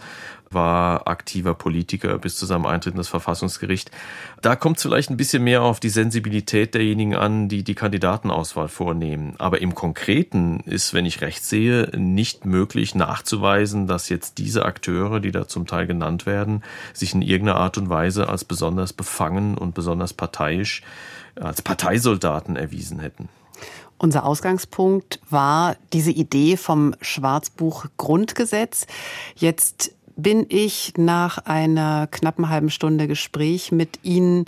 war 0.51 1.09
aktiver 1.09 1.55
Politiker 1.55 2.19
bis 2.19 2.37
zu 2.37 2.45
seinem 2.45 2.67
Eintritt 2.67 2.93
in 2.93 2.99
das 2.99 3.09
Verfassungsgericht. 3.09 3.91
Da 4.43 4.57
kommt 4.57 4.77
es 4.77 4.83
vielleicht 4.83 5.09
ein 5.09 5.17
bisschen 5.17 5.45
mehr 5.45 5.63
auf 5.63 5.81
die 5.81 5.89
Sensibilität 5.89 6.75
derjenigen 6.75 7.17
an, 7.17 7.49
die 7.49 7.65
die 7.65 7.75
Kandidatenauswahl 7.75 8.69
vornehmen. 8.69 9.35
Aber 9.39 9.63
im 9.63 9.75
Konkreten 9.75 10.61
ist, 10.67 10.93
wenn 10.93 11.07
ich 11.07 11.23
recht 11.23 11.45
sehe, 11.45 11.91
nicht 11.97 12.45
möglich 12.45 12.95
nachzuweisen, 13.03 13.87
dass 13.87 14.09
jetzt 14.09 14.39
diese 14.39 14.65
Akteure, 14.65 15.19
die 15.21 15.33
da 15.33 15.49
zum 15.49 15.67
Teil 15.67 15.87
genannt 15.87 16.25
werden, 16.25 16.63
sich 16.93 17.15
in 17.15 17.23
irgendeiner 17.23 17.59
Art 17.59 17.79
und 17.79 17.89
Weise 17.89 18.29
als 18.29 18.45
besonders 18.45 18.93
befangen 18.93 19.59
und 19.59 19.75
besonders 19.75 20.13
parteiisch, 20.13 20.83
als 21.35 21.63
Parteisoldaten 21.63 22.57
erwiesen 22.57 23.01
hätten. 23.01 23.29
Unser 23.99 24.25
Ausgangspunkt 24.25 25.21
war 25.31 25.77
diese 25.93 26.11
Idee 26.11 26.57
vom 26.57 26.95
Schwarzbuch 27.01 27.87
Grundgesetz. 27.97 28.87
Jetzt 29.37 29.95
bin 30.17 30.47
ich 30.49 30.95
nach 30.97 31.39
einer 31.39 32.07
knappen 32.09 32.49
halben 32.49 32.71
Stunde 32.71 33.09
Gespräch 33.09 33.73
mit 33.73 34.01
Ihnen 34.03 34.45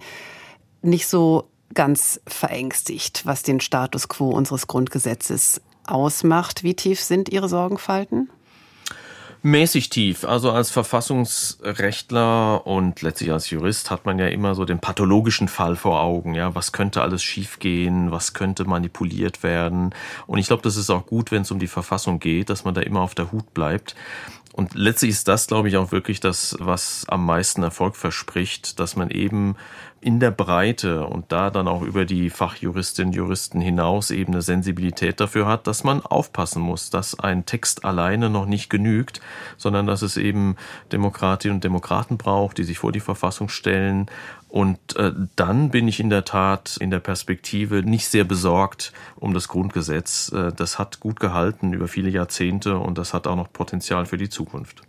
nicht 0.82 1.08
so 1.08 1.48
ganz 1.72 2.20
verängstigt, 2.26 3.26
was 3.26 3.42
den 3.42 3.60
Status 3.60 4.08
quo 4.08 4.30
unseres 4.30 4.66
Grundgesetzes 4.66 5.60
ausmacht. 5.86 6.62
Wie 6.62 6.74
tief 6.74 7.00
sind 7.00 7.28
Ihre 7.28 7.48
Sorgenfalten? 7.48 8.30
Mäßig 9.46 9.90
tief. 9.90 10.24
Also 10.24 10.52
als 10.52 10.70
Verfassungsrechtler 10.70 12.66
und 12.66 13.02
letztlich 13.02 13.30
als 13.30 13.50
Jurist 13.50 13.90
hat 13.90 14.06
man 14.06 14.18
ja 14.18 14.28
immer 14.28 14.54
so 14.54 14.64
den 14.64 14.78
pathologischen 14.78 15.48
Fall 15.48 15.76
vor 15.76 16.00
Augen. 16.00 16.32
Ja, 16.32 16.54
was 16.54 16.72
könnte 16.72 17.02
alles 17.02 17.22
schiefgehen? 17.22 18.10
Was 18.10 18.32
könnte 18.32 18.64
manipuliert 18.64 19.42
werden? 19.42 19.94
Und 20.26 20.38
ich 20.38 20.46
glaube, 20.46 20.62
das 20.62 20.76
ist 20.78 20.88
auch 20.88 21.04
gut, 21.04 21.30
wenn 21.30 21.42
es 21.42 21.50
um 21.50 21.58
die 21.58 21.66
Verfassung 21.66 22.20
geht, 22.20 22.48
dass 22.48 22.64
man 22.64 22.72
da 22.72 22.80
immer 22.80 23.02
auf 23.02 23.14
der 23.14 23.32
Hut 23.32 23.52
bleibt. 23.52 23.94
Und 24.54 24.74
letztlich 24.74 25.10
ist 25.10 25.28
das, 25.28 25.46
glaube 25.46 25.68
ich, 25.68 25.76
auch 25.76 25.92
wirklich 25.92 26.20
das, 26.20 26.56
was 26.58 27.04
am 27.08 27.26
meisten 27.26 27.62
Erfolg 27.62 27.96
verspricht, 27.96 28.80
dass 28.80 28.96
man 28.96 29.10
eben 29.10 29.56
in 30.04 30.20
der 30.20 30.30
Breite 30.30 31.06
und 31.06 31.32
da 31.32 31.48
dann 31.48 31.66
auch 31.66 31.80
über 31.80 32.04
die 32.04 32.28
Fachjuristinnen 32.28 33.08
und 33.08 33.16
Juristen 33.16 33.62
hinaus 33.62 34.10
eben 34.10 34.34
eine 34.34 34.42
Sensibilität 34.42 35.18
dafür 35.18 35.46
hat, 35.46 35.66
dass 35.66 35.82
man 35.82 36.02
aufpassen 36.02 36.60
muss, 36.60 36.90
dass 36.90 37.18
ein 37.18 37.46
Text 37.46 37.86
alleine 37.86 38.28
noch 38.28 38.44
nicht 38.44 38.68
genügt, 38.68 39.22
sondern 39.56 39.86
dass 39.86 40.02
es 40.02 40.18
eben 40.18 40.56
Demokratinnen 40.92 41.56
und 41.56 41.64
Demokraten 41.64 42.18
braucht, 42.18 42.58
die 42.58 42.64
sich 42.64 42.78
vor 42.78 42.92
die 42.92 43.00
Verfassung 43.00 43.48
stellen. 43.48 44.10
Und 44.50 44.94
äh, 44.96 45.12
dann 45.36 45.70
bin 45.70 45.88
ich 45.88 46.00
in 46.00 46.10
der 46.10 46.26
Tat 46.26 46.76
in 46.76 46.90
der 46.90 47.00
Perspektive 47.00 47.82
nicht 47.82 48.06
sehr 48.06 48.24
besorgt 48.24 48.92
um 49.16 49.32
das 49.32 49.48
Grundgesetz. 49.48 50.30
Äh, 50.32 50.52
das 50.52 50.78
hat 50.78 51.00
gut 51.00 51.18
gehalten 51.18 51.72
über 51.72 51.88
viele 51.88 52.10
Jahrzehnte 52.10 52.76
und 52.76 52.98
das 52.98 53.14
hat 53.14 53.26
auch 53.26 53.36
noch 53.36 53.50
Potenzial 53.50 54.04
für 54.04 54.18
die 54.18 54.28
Zukunft. 54.28 54.82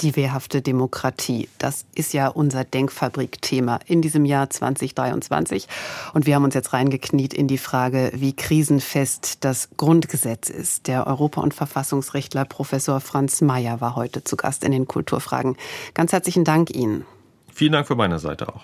Die 0.00 0.16
wehrhafte 0.16 0.62
Demokratie, 0.62 1.48
das 1.58 1.84
ist 1.94 2.12
ja 2.12 2.28
unser 2.28 2.64
Denkfabrik-Thema 2.64 3.78
in 3.86 4.02
diesem 4.02 4.24
Jahr 4.24 4.50
2023. 4.50 5.68
Und 6.12 6.26
wir 6.26 6.34
haben 6.34 6.44
uns 6.44 6.54
jetzt 6.54 6.72
reingekniet 6.72 7.34
in 7.34 7.46
die 7.46 7.58
Frage, 7.58 8.10
wie 8.14 8.34
krisenfest 8.34 9.44
das 9.44 9.68
Grundgesetz 9.76 10.50
ist. 10.50 10.88
Der 10.88 11.06
Europa- 11.06 11.40
und 11.40 11.54
Verfassungsrechtler 11.54 12.44
Professor 12.44 13.00
Franz 13.00 13.40
Mayer 13.42 13.80
war 13.80 13.94
heute 13.94 14.24
zu 14.24 14.36
Gast 14.36 14.64
in 14.64 14.72
den 14.72 14.88
Kulturfragen. 14.88 15.56
Ganz 15.94 16.12
herzlichen 16.12 16.44
Dank 16.44 16.74
Ihnen. 16.74 17.04
Vielen 17.52 17.72
Dank 17.72 17.86
für 17.86 17.94
meine 17.94 18.18
Seite 18.18 18.48
auch. 18.48 18.62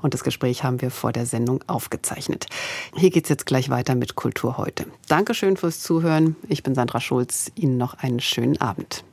Und 0.00 0.14
das 0.14 0.24
Gespräch 0.24 0.64
haben 0.64 0.80
wir 0.80 0.90
vor 0.90 1.12
der 1.12 1.26
Sendung 1.26 1.62
aufgezeichnet. 1.66 2.46
Hier 2.96 3.10
geht 3.10 3.24
es 3.24 3.30
jetzt 3.30 3.46
gleich 3.46 3.68
weiter 3.68 3.94
mit 3.94 4.14
Kultur 4.14 4.56
heute. 4.56 4.86
Dankeschön 5.08 5.56
fürs 5.56 5.80
Zuhören. 5.80 6.36
Ich 6.48 6.62
bin 6.62 6.74
Sandra 6.74 7.00
Schulz. 7.00 7.52
Ihnen 7.54 7.76
noch 7.76 7.94
einen 7.94 8.20
schönen 8.20 8.60
Abend. 8.60 9.04